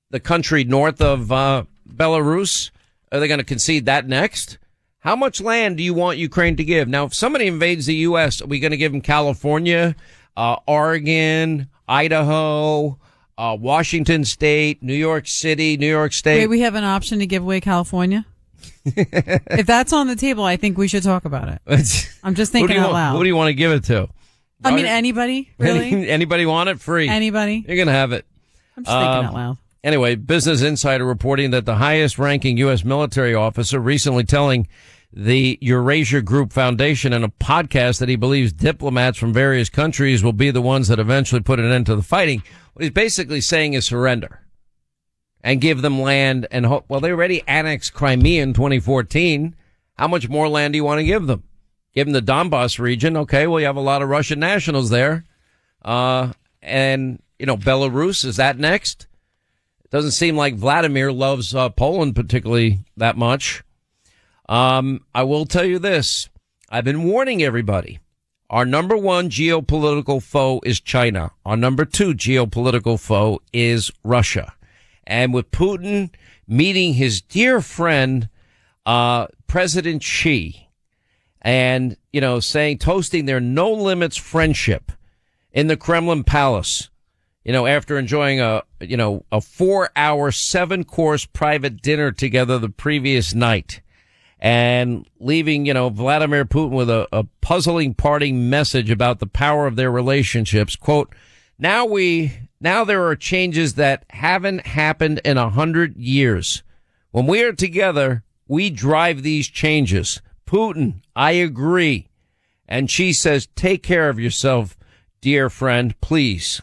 the 0.10 0.20
country 0.20 0.64
north 0.64 1.02
of 1.02 1.32
uh, 1.32 1.66
Belarus? 1.88 2.72
Are 3.12 3.20
they 3.20 3.28
going 3.28 3.38
to 3.38 3.44
concede 3.44 3.86
that 3.86 4.08
next? 4.08 4.58
How 5.02 5.16
much 5.16 5.40
land 5.40 5.78
do 5.78 5.84
you 5.84 5.94
want 5.94 6.18
Ukraine 6.18 6.56
to 6.56 6.64
give? 6.64 6.88
Now, 6.88 7.06
if 7.06 7.14
somebody 7.14 7.46
invades 7.46 7.86
the 7.86 7.96
U.S., 7.96 8.42
are 8.42 8.48
we 8.48 8.60
going 8.60 8.72
to 8.72 8.78
give 8.78 8.92
them 8.92 9.02
California, 9.02 9.96
uh, 10.36 10.56
Oregon, 10.66 11.68
Idaho, 11.88 12.98
uh, 13.38 13.56
Washington 13.60 14.26
State, 14.26 14.82
New 14.82 14.96
York 14.96 15.28
City, 15.28 15.78
New 15.78 15.86
York 15.86 16.14
State? 16.14 16.40
Wait, 16.40 16.48
we 16.48 16.62
have 16.62 16.74
an 16.74 16.86
option 16.86 17.20
to 17.20 17.28
give 17.28 17.44
away 17.44 17.62
California? 17.62 18.26
If 18.86 19.66
that's 19.66 19.94
on 19.94 20.08
the 20.08 20.16
table, 20.16 20.44
I 20.44 20.58
think 20.58 20.78
we 20.78 20.88
should 20.88 21.04
talk 21.04 21.26
about 21.26 21.48
it. 21.50 22.10
I'm 22.24 22.36
just 22.36 22.52
thinking 22.52 22.78
out 22.78 22.84
want, 22.84 22.94
loud. 22.94 23.18
Who 23.18 23.24
do 23.24 23.28
you 23.28 23.36
want 23.36 23.50
to 23.50 23.54
give 23.54 23.72
it 23.72 23.84
to? 23.86 24.10
I 24.66 24.76
mean, 24.76 24.86
anybody, 24.86 25.52
really? 25.58 25.92
Any, 25.92 26.10
anybody 26.10 26.46
want 26.46 26.70
it 26.70 26.80
free? 26.80 27.10
Anybody? 27.10 27.64
You're 27.68 27.76
going 27.76 27.88
to 27.88 27.94
have 27.94 28.12
it. 28.12 28.26
I'm 28.78 28.84
just 28.84 28.96
thinking 28.96 29.10
Um, 29.20 29.26
out 29.26 29.34
loud. 29.34 29.58
Anyway, 29.84 30.16
Business 30.16 30.62
Insider 30.62 31.06
reporting 31.06 31.52
that 31.52 31.66
the 31.66 31.76
highest 31.76 32.18
ranking 32.18 32.58
U.S. 32.58 32.86
military 32.86 33.36
officer 33.36 33.80
recently 33.80 34.24
telling 34.24 34.68
the 35.12 35.60
Eurasia 35.62 36.22
Group 36.22 36.54
Foundation 36.54 37.12
in 37.14 37.24
a 37.24 37.30
podcast 37.30 38.00
that 38.00 38.08
he 38.10 38.16
believes 38.16 38.54
diplomats 38.54 39.18
from 39.18 39.34
various 39.34 39.70
countries 39.70 40.24
will 40.24 40.34
be 40.34 40.52
the 40.52 40.62
ones 40.62 40.88
that 40.88 41.00
eventually 41.00 41.42
put 41.42 41.60
an 41.60 41.72
end 41.72 41.86
to 41.88 41.96
the 41.96 42.02
fighting. 42.02 42.42
What 42.74 42.84
he's 42.84 42.92
basically 42.92 43.42
saying 43.42 43.74
is 43.74 43.86
surrender 43.86 44.40
and 45.44 45.62
give 45.62 45.82
them 45.82 46.02
land 46.02 46.48
and 46.50 46.66
hope. 46.66 46.86
Well, 46.88 47.02
they 47.02 47.12
already 47.12 47.44
annexed 47.48 47.94
Crimea 47.94 48.42
in 48.42 48.54
2014. 48.54 49.56
How 49.98 50.08
much 50.08 50.30
more 50.30 50.48
land 50.48 50.74
do 50.74 50.78
you 50.78 50.84
want 50.84 51.00
to 51.00 51.06
give 51.06 51.28
them? 51.28 51.44
Give 51.94 52.08
them 52.08 52.14
the 52.14 52.22
Donbass 52.22 52.80
region. 52.80 53.18
Okay. 53.18 53.46
Well, 53.46 53.60
you 53.60 53.66
have 53.66 53.76
a 53.76 53.82
lot 53.82 54.02
of 54.02 54.10
Russian 54.10 54.40
nationals 54.40 54.90
there. 54.90 55.26
Uh, 55.84 56.32
and, 56.62 57.22
you 57.38 57.46
know, 57.46 57.58
Belarus, 57.58 58.26
is 58.26 58.38
that 58.38 58.58
next? 58.58 59.08
It 59.84 59.92
doesn't 59.92 60.12
seem 60.12 60.36
like 60.36 60.56
Vladimir 60.56 61.12
loves 61.12 61.54
uh, 61.54 61.70
Poland 61.70 62.16
particularly 62.16 62.80
that 62.98 63.18
much. 63.18 63.64
Um, 64.50 65.06
I 65.14 65.24
will 65.24 65.46
tell 65.46 65.66
you 65.66 65.78
this. 65.78 66.30
I've 66.70 66.86
been 66.86 67.04
warning 67.04 67.44
everybody. 67.44 68.00
Our 68.50 68.66
number 68.66 68.98
one 68.98 69.30
geopolitical 69.30 70.22
foe 70.22 70.62
is 70.64 70.80
China. 70.80 71.32
Our 71.46 71.58
number 71.58 71.86
two 71.86 72.14
geopolitical 72.14 73.00
foe 73.00 73.42
is 73.52 73.92
Russia. 74.04 74.54
And 75.06 75.34
with 75.34 75.52
Putin 75.52 76.12
meeting 76.48 76.94
his 76.94 77.22
dear 77.22 77.62
friend, 77.62 78.30
uh, 78.86 79.28
President 79.48 80.04
Xi, 80.04 80.70
and, 81.42 81.98
you 82.12 82.22
know, 82.22 82.40
saying, 82.40 82.78
toasting 82.78 83.26
their 83.26 83.40
no 83.40 83.72
limits 83.72 84.16
friendship 84.16 84.92
in 85.52 85.68
the 85.68 85.78
Kremlin 85.78 86.24
palace, 86.24 86.90
you 87.44 87.52
know, 87.52 87.66
after 87.66 87.98
enjoying 87.98 88.40
a, 88.40 88.64
you 88.80 88.96
know, 88.96 89.26
a 89.32 89.42
four 89.42 89.90
hour, 89.96 90.32
seven 90.32 90.86
course 90.86 91.26
private 91.26 91.82
dinner 91.82 92.12
together 92.12 92.58
the 92.58 92.70
previous 92.70 93.34
night 93.34 93.82
and 94.40 95.08
leaving, 95.20 95.66
you 95.66 95.74
know, 95.74 95.90
Vladimir 95.90 96.46
Putin 96.46 96.72
with 96.72 96.90
a, 96.90 97.08
a 97.14 97.26
puzzling 97.42 97.94
parting 97.94 98.50
message 98.50 98.90
about 98.92 99.20
the 99.20 99.28
power 99.28 99.68
of 99.68 99.78
their 99.78 99.92
relationships. 99.92 100.76
Quote, 100.76 101.14
now 101.58 101.86
we, 101.86 102.34
now 102.64 102.86
there 102.86 103.06
are 103.06 103.16
changes 103.16 103.76
that 103.76 104.06
haven't 104.10 104.66
happened 104.66 105.20
in 105.26 105.38
a 105.38 105.50
hundred 105.50 105.98
years. 105.98 106.64
When 107.12 107.28
we 107.28 107.44
are 107.44 107.52
together, 107.52 108.24
we 108.48 108.70
drive 108.70 109.22
these 109.22 109.50
changes. 109.50 110.22
Putin, 110.48 111.02
I 111.14 111.32
agree. 111.32 112.08
And 112.68 112.90
Xi 112.90 113.12
says, 113.12 113.50
take 113.56 113.84
care 113.84 114.08
of 114.10 114.20
yourself, 114.20 114.78
dear 115.20 115.50
friend, 115.50 116.00
please. 116.00 116.62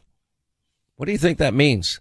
What 0.96 1.04
do 1.06 1.12
you 1.12 1.18
think 1.18 1.36
that 1.36 1.54
means? 1.54 2.00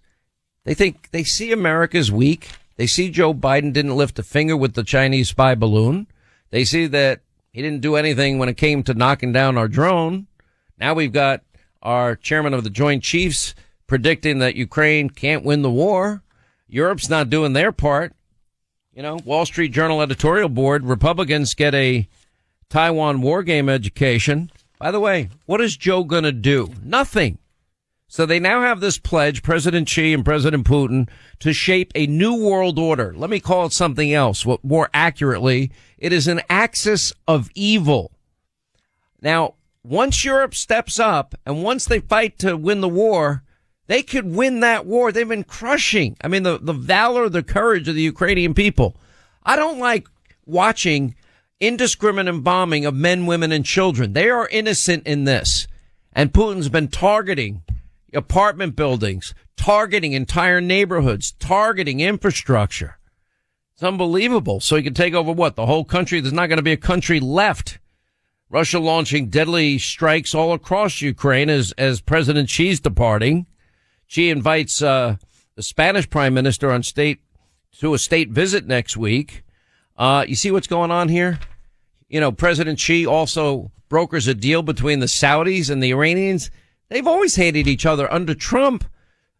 They 0.64 0.74
think 0.74 1.10
they 1.10 1.22
see 1.22 1.52
America's 1.52 2.10
weak. 2.10 2.48
They 2.76 2.86
see 2.86 3.10
Joe 3.10 3.34
Biden 3.34 3.72
didn't 3.72 3.96
lift 3.96 4.18
a 4.18 4.22
finger 4.22 4.56
with 4.56 4.74
the 4.74 4.82
Chinese 4.82 5.28
spy 5.28 5.54
balloon. 5.54 6.06
They 6.50 6.64
see 6.64 6.86
that 6.86 7.20
he 7.52 7.60
didn't 7.60 7.82
do 7.82 7.96
anything 7.96 8.38
when 8.38 8.48
it 8.48 8.56
came 8.56 8.82
to 8.84 8.94
knocking 8.94 9.32
down 9.32 9.58
our 9.58 9.68
drone. 9.68 10.26
Now 10.78 10.94
we've 10.94 11.12
got 11.12 11.42
our 11.82 12.16
chairman 12.16 12.54
of 12.54 12.64
the 12.64 12.70
Joint 12.70 13.02
Chiefs 13.02 13.54
predicting 13.90 14.38
that 14.38 14.54
Ukraine 14.54 15.10
can't 15.10 15.44
win 15.44 15.62
the 15.62 15.70
war. 15.70 16.22
Europe's 16.68 17.10
not 17.10 17.28
doing 17.28 17.54
their 17.54 17.72
part. 17.72 18.14
You 18.94 19.02
know, 19.02 19.18
Wall 19.24 19.44
Street 19.44 19.72
Journal 19.72 20.00
editorial 20.00 20.48
board, 20.48 20.84
Republicans 20.84 21.54
get 21.54 21.74
a 21.74 22.08
Taiwan 22.68 23.20
war 23.20 23.42
game 23.42 23.68
education. 23.68 24.52
By 24.78 24.92
the 24.92 25.00
way, 25.00 25.28
what 25.44 25.60
is 25.60 25.76
Joe 25.76 26.04
going 26.04 26.22
to 26.22 26.30
do? 26.30 26.68
Nothing. 26.84 27.38
So 28.06 28.26
they 28.26 28.38
now 28.38 28.60
have 28.62 28.78
this 28.78 28.96
pledge, 28.96 29.42
President 29.42 29.88
Xi 29.88 30.14
and 30.14 30.24
President 30.24 30.64
Putin, 30.64 31.08
to 31.40 31.52
shape 31.52 31.90
a 31.96 32.06
new 32.06 32.36
world 32.36 32.78
order. 32.78 33.12
Let 33.16 33.28
me 33.28 33.40
call 33.40 33.66
it 33.66 33.72
something 33.72 34.12
else. 34.12 34.46
What 34.46 34.62
more 34.62 34.88
accurately, 34.94 35.72
it 35.98 36.12
is 36.12 36.28
an 36.28 36.42
axis 36.48 37.12
of 37.26 37.50
evil. 37.56 38.12
Now, 39.20 39.54
once 39.82 40.24
Europe 40.24 40.54
steps 40.54 41.00
up 41.00 41.34
and 41.44 41.64
once 41.64 41.86
they 41.86 41.98
fight 41.98 42.38
to 42.38 42.56
win 42.56 42.82
the 42.82 42.88
war, 42.88 43.42
they 43.90 44.04
could 44.04 44.36
win 44.36 44.60
that 44.60 44.86
war. 44.86 45.10
They've 45.10 45.26
been 45.26 45.42
crushing. 45.42 46.16
I 46.22 46.28
mean, 46.28 46.44
the, 46.44 46.58
the 46.58 46.72
valor, 46.72 47.28
the 47.28 47.42
courage 47.42 47.88
of 47.88 47.96
the 47.96 48.02
Ukrainian 48.02 48.54
people. 48.54 48.94
I 49.42 49.56
don't 49.56 49.80
like 49.80 50.06
watching 50.46 51.16
indiscriminate 51.58 52.44
bombing 52.44 52.86
of 52.86 52.94
men, 52.94 53.26
women, 53.26 53.50
and 53.50 53.66
children. 53.66 54.12
They 54.12 54.30
are 54.30 54.46
innocent 54.46 55.08
in 55.08 55.24
this. 55.24 55.66
And 56.12 56.32
Putin's 56.32 56.68
been 56.68 56.86
targeting 56.86 57.64
apartment 58.14 58.76
buildings, 58.76 59.34
targeting 59.56 60.12
entire 60.12 60.60
neighborhoods, 60.60 61.32
targeting 61.32 61.98
infrastructure. 61.98 62.96
It's 63.74 63.82
unbelievable. 63.82 64.60
So 64.60 64.76
he 64.76 64.84
can 64.84 64.94
take 64.94 65.14
over 65.14 65.32
what? 65.32 65.56
The 65.56 65.66
whole 65.66 65.84
country? 65.84 66.20
There's 66.20 66.32
not 66.32 66.46
going 66.46 66.58
to 66.58 66.62
be 66.62 66.70
a 66.70 66.76
country 66.76 67.18
left. 67.18 67.80
Russia 68.50 68.78
launching 68.78 69.30
deadly 69.30 69.78
strikes 69.78 70.32
all 70.32 70.52
across 70.52 71.00
Ukraine 71.00 71.50
as, 71.50 71.72
as 71.72 72.00
President 72.00 72.48
Xi's 72.48 72.78
departing. 72.78 73.46
Xi 74.10 74.28
invites, 74.28 74.82
uh, 74.82 75.18
the 75.54 75.62
Spanish 75.62 76.10
prime 76.10 76.34
minister 76.34 76.72
on 76.72 76.82
state 76.82 77.20
to 77.78 77.94
a 77.94 77.98
state 77.98 78.30
visit 78.30 78.66
next 78.66 78.96
week. 78.96 79.44
Uh, 79.96 80.24
you 80.26 80.34
see 80.34 80.50
what's 80.50 80.66
going 80.66 80.90
on 80.90 81.08
here? 81.08 81.38
You 82.08 82.18
know, 82.18 82.32
President 82.32 82.80
Xi 82.80 83.06
also 83.06 83.70
brokers 83.88 84.26
a 84.26 84.34
deal 84.34 84.62
between 84.64 84.98
the 84.98 85.06
Saudis 85.06 85.70
and 85.70 85.80
the 85.80 85.92
Iranians. 85.92 86.50
They've 86.88 87.06
always 87.06 87.36
hated 87.36 87.68
each 87.68 87.86
other 87.86 88.12
under 88.12 88.34
Trump. 88.34 88.82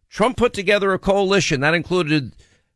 Trump 0.09 0.37
put 0.37 0.53
together 0.53 0.93
a 0.93 0.99
coalition 0.99 1.59
that 1.59 1.73
included 1.73 2.33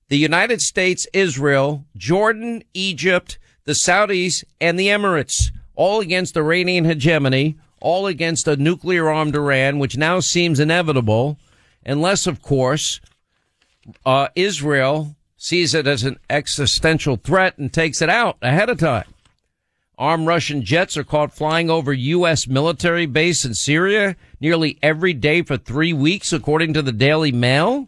the 0.10 0.18
United 0.18 0.62
States, 0.62 1.08
Israel, 1.14 1.86
Jordan, 1.96 2.62
Egypt, 2.74 3.40
the 3.64 3.72
Saudis, 3.72 4.44
and 4.60 4.78
the 4.78 4.88
Emirates, 4.88 5.50
all 5.76 6.02
against 6.02 6.36
Iranian 6.36 6.84
hegemony, 6.84 7.56
all 7.80 8.06
against 8.06 8.50
a 8.50 8.58
nuclear 8.58 9.10
armed 9.10 9.38
Iran, 9.38 9.80
which 9.80 9.96
now 9.96 10.20
seems 10.20 10.60
inevitable, 10.60 11.40
unless, 11.86 12.28
of 12.28 12.42
course, 12.42 13.00
uh, 14.06 14.30
Israel 14.36 15.16
sees 15.38 15.74
it 15.74 15.86
as 15.86 16.04
an 16.04 16.18
existential 16.30 17.18
threat 17.18 17.58
and 17.58 17.72
takes 17.72 18.02
it 18.02 18.10
out 18.10 18.38
ahead 18.42 18.70
of 18.70 18.80
time. 18.80 19.06
Armed 19.98 20.28
Russian 20.28 20.64
jets 20.64 20.98
are 20.98 21.04
caught 21.04 21.34
flying 21.34 21.70
over 21.70 21.94
U.S. 21.94 22.48
military 22.48 23.06
base 23.06 23.46
in 23.46 23.54
Syria 23.54 24.16
nearly 24.42 24.78
every 24.82 25.14
day 25.14 25.42
for 25.42 25.56
three 25.56 25.94
weeks, 25.94 26.34
according 26.34 26.74
to 26.74 26.82
the 26.82 26.92
Daily 26.92 27.32
Mail. 27.32 27.88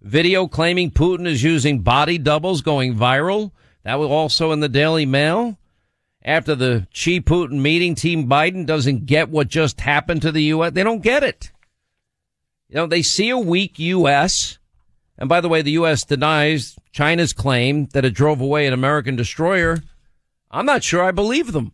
Video 0.00 0.48
claiming 0.48 0.90
Putin 0.90 1.26
is 1.26 1.42
using 1.42 1.80
body 1.80 2.18
doubles 2.18 2.60
going 2.60 2.94
viral. 2.94 3.52
That 3.84 3.98
was 3.98 4.10
also 4.10 4.50
in 4.50 4.60
the 4.60 4.68
Daily 4.68 5.06
Mail. 5.06 5.56
After 6.24 6.54
the 6.54 6.88
Xi 6.90 7.20
Putin 7.20 7.60
meeting, 7.60 7.94
Team 7.94 8.28
Biden 8.28 8.66
doesn't 8.66 9.06
get 9.06 9.28
what 9.28 9.48
just 9.48 9.80
happened 9.80 10.22
to 10.22 10.32
the 10.32 10.42
U.S. 10.44 10.72
They 10.72 10.82
don't 10.82 11.02
get 11.02 11.22
it. 11.22 11.52
You 12.74 12.80
know, 12.80 12.86
they 12.88 13.02
see 13.02 13.30
a 13.30 13.38
weak 13.38 13.78
U.S. 13.78 14.58
And 15.16 15.28
by 15.28 15.40
the 15.40 15.48
way, 15.48 15.62
the 15.62 15.70
U.S. 15.72 16.04
denies 16.04 16.76
China's 16.90 17.32
claim 17.32 17.86
that 17.92 18.04
it 18.04 18.14
drove 18.14 18.40
away 18.40 18.66
an 18.66 18.72
American 18.72 19.14
destroyer. 19.14 19.78
I'm 20.50 20.66
not 20.66 20.82
sure 20.82 21.00
I 21.00 21.12
believe 21.12 21.52
them. 21.52 21.70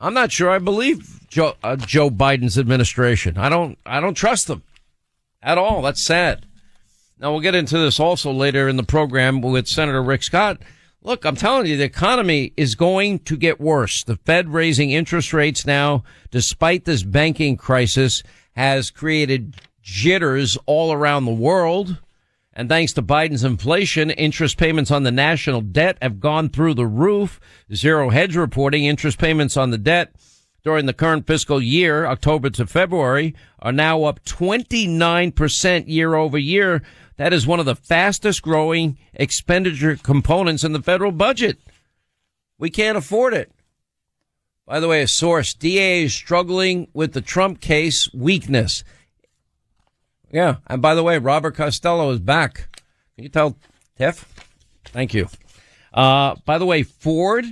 I'm 0.00 0.12
not 0.12 0.32
sure 0.32 0.50
I 0.50 0.58
believe 0.58 1.28
Joe, 1.28 1.54
uh, 1.62 1.76
Joe 1.76 2.10
Biden's 2.10 2.58
administration. 2.58 3.38
I 3.38 3.48
don't, 3.48 3.78
I 3.86 4.00
don't 4.00 4.14
trust 4.14 4.48
them 4.48 4.64
at 5.44 5.58
all. 5.58 5.80
That's 5.80 6.02
sad. 6.02 6.44
Now 7.20 7.30
we'll 7.30 7.40
get 7.40 7.54
into 7.54 7.78
this 7.78 8.00
also 8.00 8.32
later 8.32 8.68
in 8.68 8.76
the 8.76 8.82
program 8.82 9.40
with 9.40 9.68
Senator 9.68 10.02
Rick 10.02 10.24
Scott. 10.24 10.60
Look, 11.02 11.24
I'm 11.24 11.36
telling 11.36 11.66
you, 11.66 11.76
the 11.76 11.84
economy 11.84 12.52
is 12.56 12.74
going 12.74 13.20
to 13.20 13.36
get 13.36 13.60
worse. 13.60 14.02
The 14.02 14.16
Fed 14.16 14.48
raising 14.48 14.90
interest 14.90 15.32
rates 15.32 15.64
now, 15.64 16.02
despite 16.32 16.84
this 16.84 17.04
banking 17.04 17.56
crisis, 17.56 18.24
has 18.56 18.90
created 18.90 19.54
jitters 19.82 20.58
all 20.66 20.92
around 20.92 21.24
the 21.24 21.32
world. 21.32 21.98
And 22.52 22.68
thanks 22.68 22.92
to 22.94 23.02
Biden's 23.02 23.44
inflation, 23.44 24.10
interest 24.10 24.58
payments 24.58 24.90
on 24.90 25.04
the 25.04 25.12
national 25.12 25.60
debt 25.60 25.98
have 26.02 26.20
gone 26.20 26.48
through 26.48 26.74
the 26.74 26.86
roof. 26.86 27.40
Zero 27.72 28.10
Hedge 28.10 28.36
reporting 28.36 28.84
interest 28.84 29.18
payments 29.18 29.56
on 29.56 29.70
the 29.70 29.78
debt 29.78 30.14
during 30.62 30.86
the 30.86 30.92
current 30.92 31.26
fiscal 31.26 31.62
year, 31.62 32.04
October 32.06 32.50
to 32.50 32.66
February, 32.66 33.34
are 33.60 33.72
now 33.72 34.04
up 34.04 34.22
29% 34.24 35.84
year 35.88 36.14
over 36.14 36.36
year. 36.36 36.82
That 37.16 37.32
is 37.32 37.46
one 37.46 37.60
of 37.60 37.66
the 37.66 37.76
fastest 37.76 38.42
growing 38.42 38.98
expenditure 39.14 39.96
components 39.96 40.64
in 40.64 40.72
the 40.72 40.82
federal 40.82 41.12
budget. 41.12 41.58
We 42.58 42.68
can't 42.68 42.98
afford 42.98 43.32
it. 43.32 43.52
By 44.66 44.80
the 44.80 44.88
way, 44.88 45.02
a 45.02 45.08
source, 45.08 45.54
DA 45.54 46.04
is 46.04 46.14
struggling 46.14 46.88
with 46.92 47.12
the 47.12 47.20
Trump 47.20 47.60
case 47.60 48.12
weakness. 48.12 48.84
Yeah. 50.30 50.56
And 50.66 50.80
by 50.80 50.94
the 50.94 51.02
way, 51.02 51.18
Robert 51.18 51.54
Costello 51.56 52.10
is 52.10 52.20
back. 52.20 52.68
Can 53.14 53.24
you 53.24 53.30
tell 53.30 53.56
Tiff? 53.96 54.24
Thank 54.86 55.14
you. 55.14 55.28
Uh, 55.92 56.36
by 56.44 56.58
the 56.58 56.66
way, 56.66 56.82
Ford, 56.82 57.44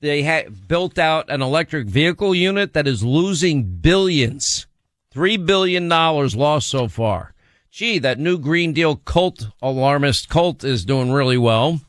they 0.00 0.22
had 0.22 0.68
built 0.68 0.98
out 0.98 1.30
an 1.30 1.42
electric 1.42 1.86
vehicle 1.86 2.34
unit 2.34 2.72
that 2.72 2.86
is 2.86 3.02
losing 3.02 3.64
billions. 3.64 4.66
Three 5.10 5.36
billion 5.36 5.88
dollars 5.88 6.34
lost 6.34 6.68
so 6.68 6.88
far. 6.88 7.34
Gee, 7.70 7.98
that 7.98 8.18
new 8.18 8.38
Green 8.38 8.72
Deal 8.72 8.96
cult 8.96 9.48
alarmist 9.60 10.28
cult 10.28 10.62
is 10.64 10.84
doing 10.84 11.10
really 11.10 11.38
well. 11.38 11.80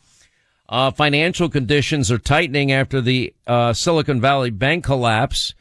Uh, 0.67 0.91
financial 0.91 1.47
conditions 1.47 2.11
are 2.11 2.17
tightening 2.17 2.71
after 2.71 3.01
the 3.01 3.33
uh, 3.45 3.71
Silicon 3.71 4.19
Valley 4.19 4.49
Bank 4.49 4.83
collapse. 4.83 5.53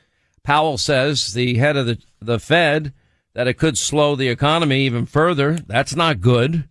Powell 0.43 0.79
says, 0.79 1.35
the 1.35 1.57
head 1.57 1.77
of 1.77 1.87
the, 1.87 1.99
the 2.20 2.39
Fed, 2.39 2.95
that 3.35 3.49
it 3.49 3.55
could 3.55 3.76
slow 3.76 4.16
the 4.16 4.28
economy 4.28 4.80
even 4.80 5.07
further. 5.07 5.59
That's 5.66 5.95
not 5.95 6.20
good. 6.20 6.64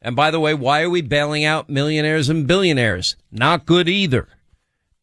And 0.00 0.16
by 0.16 0.30
the 0.30 0.40
way, 0.40 0.52
why 0.52 0.82
are 0.82 0.90
we 0.90 1.00
bailing 1.00 1.44
out 1.44 1.70
millionaires 1.70 2.28
and 2.28 2.46
billionaires? 2.46 3.16
Not 3.30 3.66
good 3.66 3.88
either. 3.88 4.28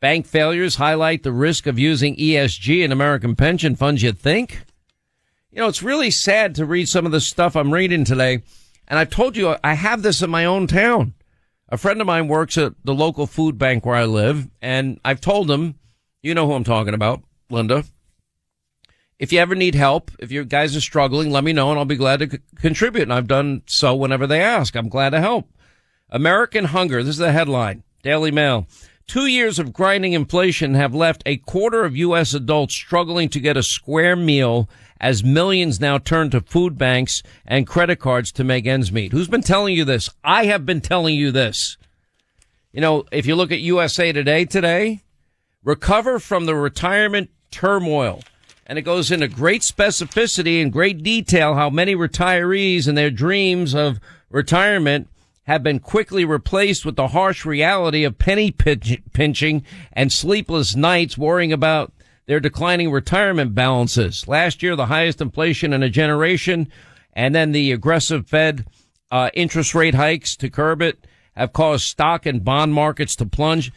Bank 0.01 0.25
failures 0.25 0.75
highlight 0.75 1.23
the 1.23 1.31
risk 1.31 1.67
of 1.67 1.79
using 1.79 2.15
ESG 2.15 2.83
in 2.83 2.91
American 2.91 3.35
pension 3.35 3.75
funds, 3.75 4.03
you'd 4.03 4.19
think? 4.19 4.63
You 5.51 5.59
know, 5.59 5.67
it's 5.67 5.83
really 5.83 6.11
sad 6.11 6.53
to 6.55 6.65
read 6.65 6.87
some 6.87 7.05
of 7.05 7.11
the 7.11 7.21
stuff 7.21 7.55
I'm 7.55 7.73
reading 7.73 8.03
today. 8.03 8.43
And 8.87 8.99
I've 8.99 9.09
told 9.09 9.35
you, 9.35 9.55
I 9.63 9.73
have 9.73 10.01
this 10.01 10.21
in 10.21 10.29
my 10.29 10.45
own 10.45 10.67
town. 10.67 11.13
A 11.69 11.77
friend 11.77 12.01
of 12.01 12.07
mine 12.07 12.27
works 12.27 12.57
at 12.57 12.73
the 12.83 12.93
local 12.93 13.27
food 13.27 13.57
bank 13.57 13.85
where 13.85 13.95
I 13.95 14.05
live. 14.05 14.49
And 14.61 14.99
I've 15.05 15.21
told 15.21 15.49
him, 15.49 15.75
you 16.21 16.33
know 16.33 16.45
who 16.45 16.53
I'm 16.53 16.63
talking 16.63 16.93
about, 16.93 17.21
Linda. 17.49 17.83
If 19.19 19.33
you 19.33 19.39
ever 19.39 19.53
need 19.53 19.75
help, 19.75 20.11
if 20.17 20.31
your 20.31 20.45
guys 20.45 20.75
are 20.77 20.81
struggling, 20.81 21.29
let 21.29 21.43
me 21.43 21.51
know 21.51 21.69
and 21.69 21.77
I'll 21.77 21.85
be 21.85 21.97
glad 21.97 22.19
to 22.19 22.29
c- 22.29 22.39
contribute. 22.55 23.03
And 23.03 23.13
I've 23.13 23.27
done 23.27 23.63
so 23.65 23.93
whenever 23.93 24.25
they 24.25 24.41
ask. 24.41 24.75
I'm 24.75 24.87
glad 24.87 25.09
to 25.09 25.19
help. 25.19 25.49
American 26.09 26.65
hunger. 26.65 27.03
This 27.03 27.15
is 27.15 27.17
the 27.17 27.33
headline. 27.33 27.83
Daily 28.01 28.31
Mail. 28.31 28.65
Two 29.07 29.25
years 29.25 29.59
of 29.59 29.73
grinding 29.73 30.13
inflation 30.13 30.75
have 30.75 30.95
left 30.95 31.23
a 31.25 31.37
quarter 31.37 31.83
of 31.83 31.97
U.S. 31.97 32.33
adults 32.33 32.75
struggling 32.75 33.27
to 33.29 33.39
get 33.39 33.57
a 33.57 33.63
square 33.63 34.15
meal 34.15 34.69
as 35.01 35.23
millions 35.23 35.79
now 35.79 35.97
turn 35.97 36.29
to 36.29 36.41
food 36.41 36.77
banks 36.77 37.21
and 37.45 37.67
credit 37.67 37.97
cards 37.97 38.31
to 38.33 38.43
make 38.43 38.65
ends 38.65 38.91
meet. 38.91 39.11
Who's 39.11 39.27
been 39.27 39.41
telling 39.41 39.75
you 39.75 39.83
this? 39.83 40.09
I 40.23 40.45
have 40.45 40.65
been 40.65 40.79
telling 40.79 41.15
you 41.15 41.31
this. 41.31 41.77
You 42.71 42.81
know, 42.81 43.03
if 43.11 43.25
you 43.25 43.35
look 43.35 43.51
at 43.51 43.59
USA 43.59 44.11
Today 44.11 44.45
today, 44.45 45.01
recover 45.63 46.19
from 46.19 46.45
the 46.45 46.55
retirement 46.55 47.31
turmoil. 47.51 48.21
And 48.69 48.77
it 48.77 48.83
goes 48.83 49.09
into 49.09 49.27
great 49.27 49.63
specificity 49.63 50.61
and 50.61 50.71
great 50.71 51.01
detail 51.01 51.55
how 51.55 51.71
many 51.71 51.95
retirees 51.95 52.87
and 52.87 52.95
their 52.95 53.09
dreams 53.09 53.73
of 53.73 53.99
retirement 54.29 55.07
have 55.45 55.63
been 55.63 55.79
quickly 55.79 56.23
replaced 56.23 56.85
with 56.85 56.95
the 56.95 57.07
harsh 57.07 57.45
reality 57.45 58.03
of 58.03 58.19
penny 58.19 58.51
pinch- 58.51 59.01
pinching 59.11 59.65
and 59.91 60.13
sleepless 60.13 60.75
nights 60.75 61.17
worrying 61.17 61.51
about 61.51 61.91
their 62.27 62.39
declining 62.39 62.91
retirement 62.91 63.55
balances. 63.55 64.27
Last 64.27 64.61
year, 64.61 64.75
the 64.75 64.85
highest 64.85 65.19
inflation 65.19 65.73
in 65.73 65.81
a 65.81 65.89
generation, 65.89 66.71
and 67.13 67.33
then 67.33 67.53
the 67.53 67.71
aggressive 67.71 68.27
Fed 68.27 68.67
uh, 69.09 69.31
interest 69.33 69.73
rate 69.73 69.95
hikes 69.95 70.35
to 70.35 70.47
curb 70.47 70.83
it 70.83 71.07
have 71.35 71.53
caused 71.53 71.85
stock 71.85 72.27
and 72.27 72.45
bond 72.45 72.75
markets 72.75 73.15
to 73.15 73.25
plunge. 73.25 73.71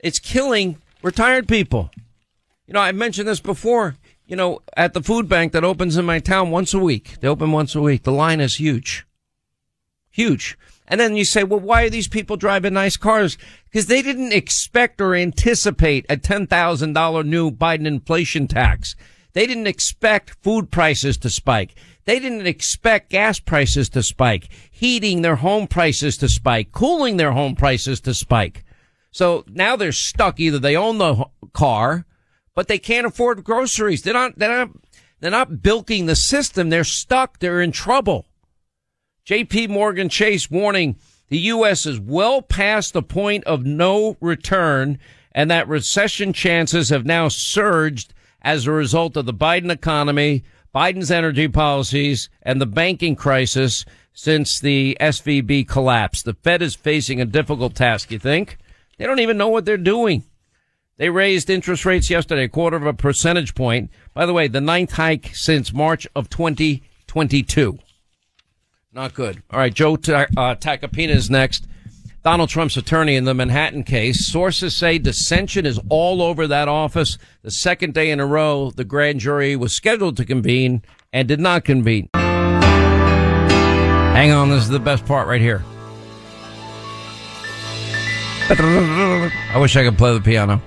It's 0.00 0.18
killing 0.18 0.82
retired 1.02 1.48
people. 1.48 1.90
You 2.66 2.74
know, 2.74 2.80
I 2.80 2.92
mentioned 2.92 3.26
this 3.26 3.40
before. 3.40 3.96
You 4.26 4.36
know, 4.36 4.60
at 4.76 4.94
the 4.94 5.02
food 5.02 5.28
bank 5.28 5.52
that 5.52 5.64
opens 5.64 5.96
in 5.96 6.04
my 6.06 6.18
town 6.18 6.50
once 6.50 6.72
a 6.72 6.78
week, 6.78 7.16
they 7.20 7.28
open 7.28 7.52
once 7.52 7.74
a 7.74 7.80
week. 7.80 8.04
The 8.04 8.12
line 8.12 8.40
is 8.40 8.56
huge. 8.56 9.06
Huge. 10.10 10.56
And 10.86 11.00
then 11.00 11.16
you 11.16 11.24
say, 11.24 11.44
well, 11.44 11.60
why 11.60 11.84
are 11.84 11.90
these 11.90 12.08
people 12.08 12.36
driving 12.36 12.74
nice 12.74 12.96
cars? 12.96 13.36
Because 13.64 13.86
they 13.86 14.02
didn't 14.02 14.32
expect 14.32 15.00
or 15.00 15.14
anticipate 15.14 16.06
a 16.08 16.16
$10,000 16.16 17.26
new 17.26 17.50
Biden 17.50 17.86
inflation 17.86 18.46
tax. 18.46 18.94
They 19.32 19.46
didn't 19.46 19.66
expect 19.66 20.36
food 20.42 20.70
prices 20.70 21.16
to 21.18 21.30
spike. 21.30 21.74
They 22.04 22.20
didn't 22.20 22.46
expect 22.46 23.10
gas 23.10 23.40
prices 23.40 23.88
to 23.90 24.02
spike, 24.02 24.48
heating 24.70 25.22
their 25.22 25.36
home 25.36 25.66
prices 25.66 26.16
to 26.18 26.28
spike, 26.28 26.70
cooling 26.70 27.16
their 27.16 27.32
home 27.32 27.56
prices 27.56 28.00
to 28.02 28.14
spike. 28.14 28.64
So 29.10 29.44
now 29.48 29.76
they're 29.76 29.92
stuck. 29.92 30.38
Either 30.38 30.58
they 30.58 30.76
own 30.76 30.98
the 30.98 31.24
car, 31.52 32.04
but 32.54 32.68
they 32.68 32.78
can't 32.78 33.06
afford 33.06 33.44
groceries. 33.44 34.02
They're 34.02 34.14
not, 34.14 34.38
they're 34.38 34.66
not, 34.66 34.76
they're 35.20 35.30
not 35.30 35.62
bilking 35.62 36.06
the 36.06 36.16
system. 36.16 36.70
They're 36.70 36.84
stuck. 36.84 37.38
They're 37.38 37.60
in 37.60 37.72
trouble. 37.72 38.26
JP 39.26 39.70
Morgan 39.70 40.08
Chase 40.08 40.50
warning 40.50 40.96
the 41.28 41.38
U.S. 41.38 41.86
is 41.86 41.98
well 41.98 42.42
past 42.42 42.92
the 42.92 43.02
point 43.02 43.44
of 43.44 43.64
no 43.64 44.16
return 44.20 44.98
and 45.32 45.50
that 45.50 45.68
recession 45.68 46.32
chances 46.32 46.90
have 46.90 47.04
now 47.04 47.28
surged 47.28 48.14
as 48.42 48.66
a 48.66 48.72
result 48.72 49.16
of 49.16 49.26
the 49.26 49.34
Biden 49.34 49.70
economy, 49.70 50.44
Biden's 50.74 51.10
energy 51.10 51.48
policies, 51.48 52.28
and 52.42 52.60
the 52.60 52.66
banking 52.66 53.16
crisis 53.16 53.84
since 54.12 54.60
the 54.60 54.96
SVB 55.00 55.66
collapse. 55.66 56.22
The 56.22 56.34
Fed 56.34 56.62
is 56.62 56.76
facing 56.76 57.20
a 57.20 57.24
difficult 57.24 57.74
task, 57.74 58.12
you 58.12 58.18
think? 58.18 58.58
They 58.98 59.06
don't 59.06 59.20
even 59.20 59.36
know 59.36 59.48
what 59.48 59.64
they're 59.64 59.76
doing. 59.76 60.22
They 60.96 61.10
raised 61.10 61.50
interest 61.50 61.84
rates 61.84 62.08
yesterday, 62.08 62.44
a 62.44 62.48
quarter 62.48 62.76
of 62.76 62.86
a 62.86 62.94
percentage 62.94 63.54
point. 63.56 63.90
By 64.14 64.26
the 64.26 64.32
way, 64.32 64.46
the 64.46 64.60
ninth 64.60 64.92
hike 64.92 65.30
since 65.34 65.72
March 65.72 66.06
of 66.14 66.30
2022. 66.30 67.78
Not 68.92 69.12
good. 69.12 69.42
All 69.50 69.58
right, 69.58 69.74
Joe 69.74 69.96
Ta- 69.96 70.26
uh, 70.36 70.54
Tacopina 70.54 71.08
is 71.08 71.28
next. 71.28 71.66
Donald 72.22 72.48
Trump's 72.48 72.76
attorney 72.76 73.16
in 73.16 73.24
the 73.24 73.34
Manhattan 73.34 73.82
case. 73.82 74.24
Sources 74.26 74.74
say 74.76 74.98
dissension 74.98 75.66
is 75.66 75.80
all 75.88 76.22
over 76.22 76.46
that 76.46 76.68
office. 76.68 77.18
The 77.42 77.50
second 77.50 77.92
day 77.92 78.10
in 78.10 78.20
a 78.20 78.24
row, 78.24 78.70
the 78.70 78.84
grand 78.84 79.18
jury 79.20 79.56
was 79.56 79.74
scheduled 79.74 80.16
to 80.18 80.24
convene 80.24 80.82
and 81.12 81.26
did 81.26 81.40
not 81.40 81.64
convene. 81.64 82.08
Hang 84.14 84.30
on, 84.30 84.48
this 84.48 84.62
is 84.62 84.68
the 84.70 84.78
best 84.78 85.04
part 85.04 85.26
right 85.26 85.40
here. 85.40 85.64
I 88.46 89.58
wish 89.58 89.74
I 89.76 89.82
could 89.82 89.98
play 89.98 90.14
the 90.14 90.20
piano. 90.20 90.62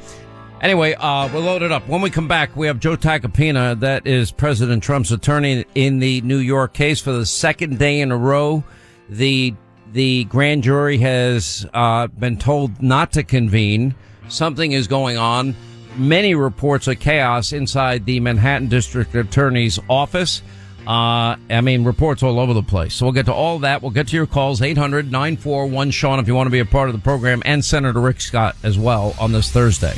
Anyway, 0.62 0.94
uh, 0.96 1.30
we're 1.32 1.40
loaded 1.40 1.72
up. 1.72 1.88
When 1.88 2.02
we 2.02 2.10
come 2.10 2.28
back, 2.28 2.56
we 2.56 2.66
have 2.66 2.80
Joe 2.80 2.98
Tacopina, 2.98 3.80
that 3.80 4.08
is 4.08 4.32
President 4.32 4.82
Trump's 4.82 5.12
attorney 5.12 5.66
in 5.76 6.00
the 6.00 6.22
New 6.22 6.40
York 6.40 6.74
case 6.74 7.00
for 7.00 7.12
the 7.12 7.28
second 7.28 7.78
day 7.78 8.02
in 8.02 8.12
a 8.12 8.18
row. 8.18 8.64
The 9.10 9.54
the 9.94 10.26
grand 10.26 10.64
jury 10.64 10.98
has 10.98 11.66
uh, 11.74 12.08
been 12.08 12.38
told 12.38 12.82
not 12.82 13.14
to 13.14 13.24
convene. 13.24 13.96
Something 14.30 14.72
is 14.72 14.88
going 14.88 15.18
on. 15.18 15.56
Many 15.96 16.36
reports 16.36 16.88
of 16.88 17.00
chaos 17.00 17.54
inside 17.54 18.06
the 18.06 18.20
Manhattan 18.20 18.68
District 18.68 19.14
Attorney's 19.16 19.80
office. 19.90 20.42
Uh, 20.86 21.36
I 21.50 21.62
mean, 21.62 21.84
reports 21.84 22.24
all 22.24 22.40
over 22.40 22.54
the 22.54 22.64
place. 22.64 22.96
So 22.96 23.06
we'll 23.06 23.14
get 23.14 23.28
to 23.28 23.34
all 23.34 23.60
that. 23.60 23.82
We'll 23.82 23.92
get 23.92 24.08
to 24.10 24.16
your 24.16 24.28
calls, 24.28 24.62
800 24.62 25.12
941 25.12 25.92
Sean, 25.92 26.20
if 26.20 26.28
you 26.28 26.36
want 26.36 26.48
to 26.48 26.52
be 26.52 26.60
a 26.60 26.66
part 26.66 26.90
of 26.90 26.96
the 26.96 27.02
program, 27.02 27.42
and 27.46 27.64
Senator 27.64 28.02
Rick 28.02 28.22
Scott 28.22 28.56
as 28.64 28.78
well 28.78 29.16
on 29.20 29.32
this 29.32 29.52
Thursday. 29.52 29.98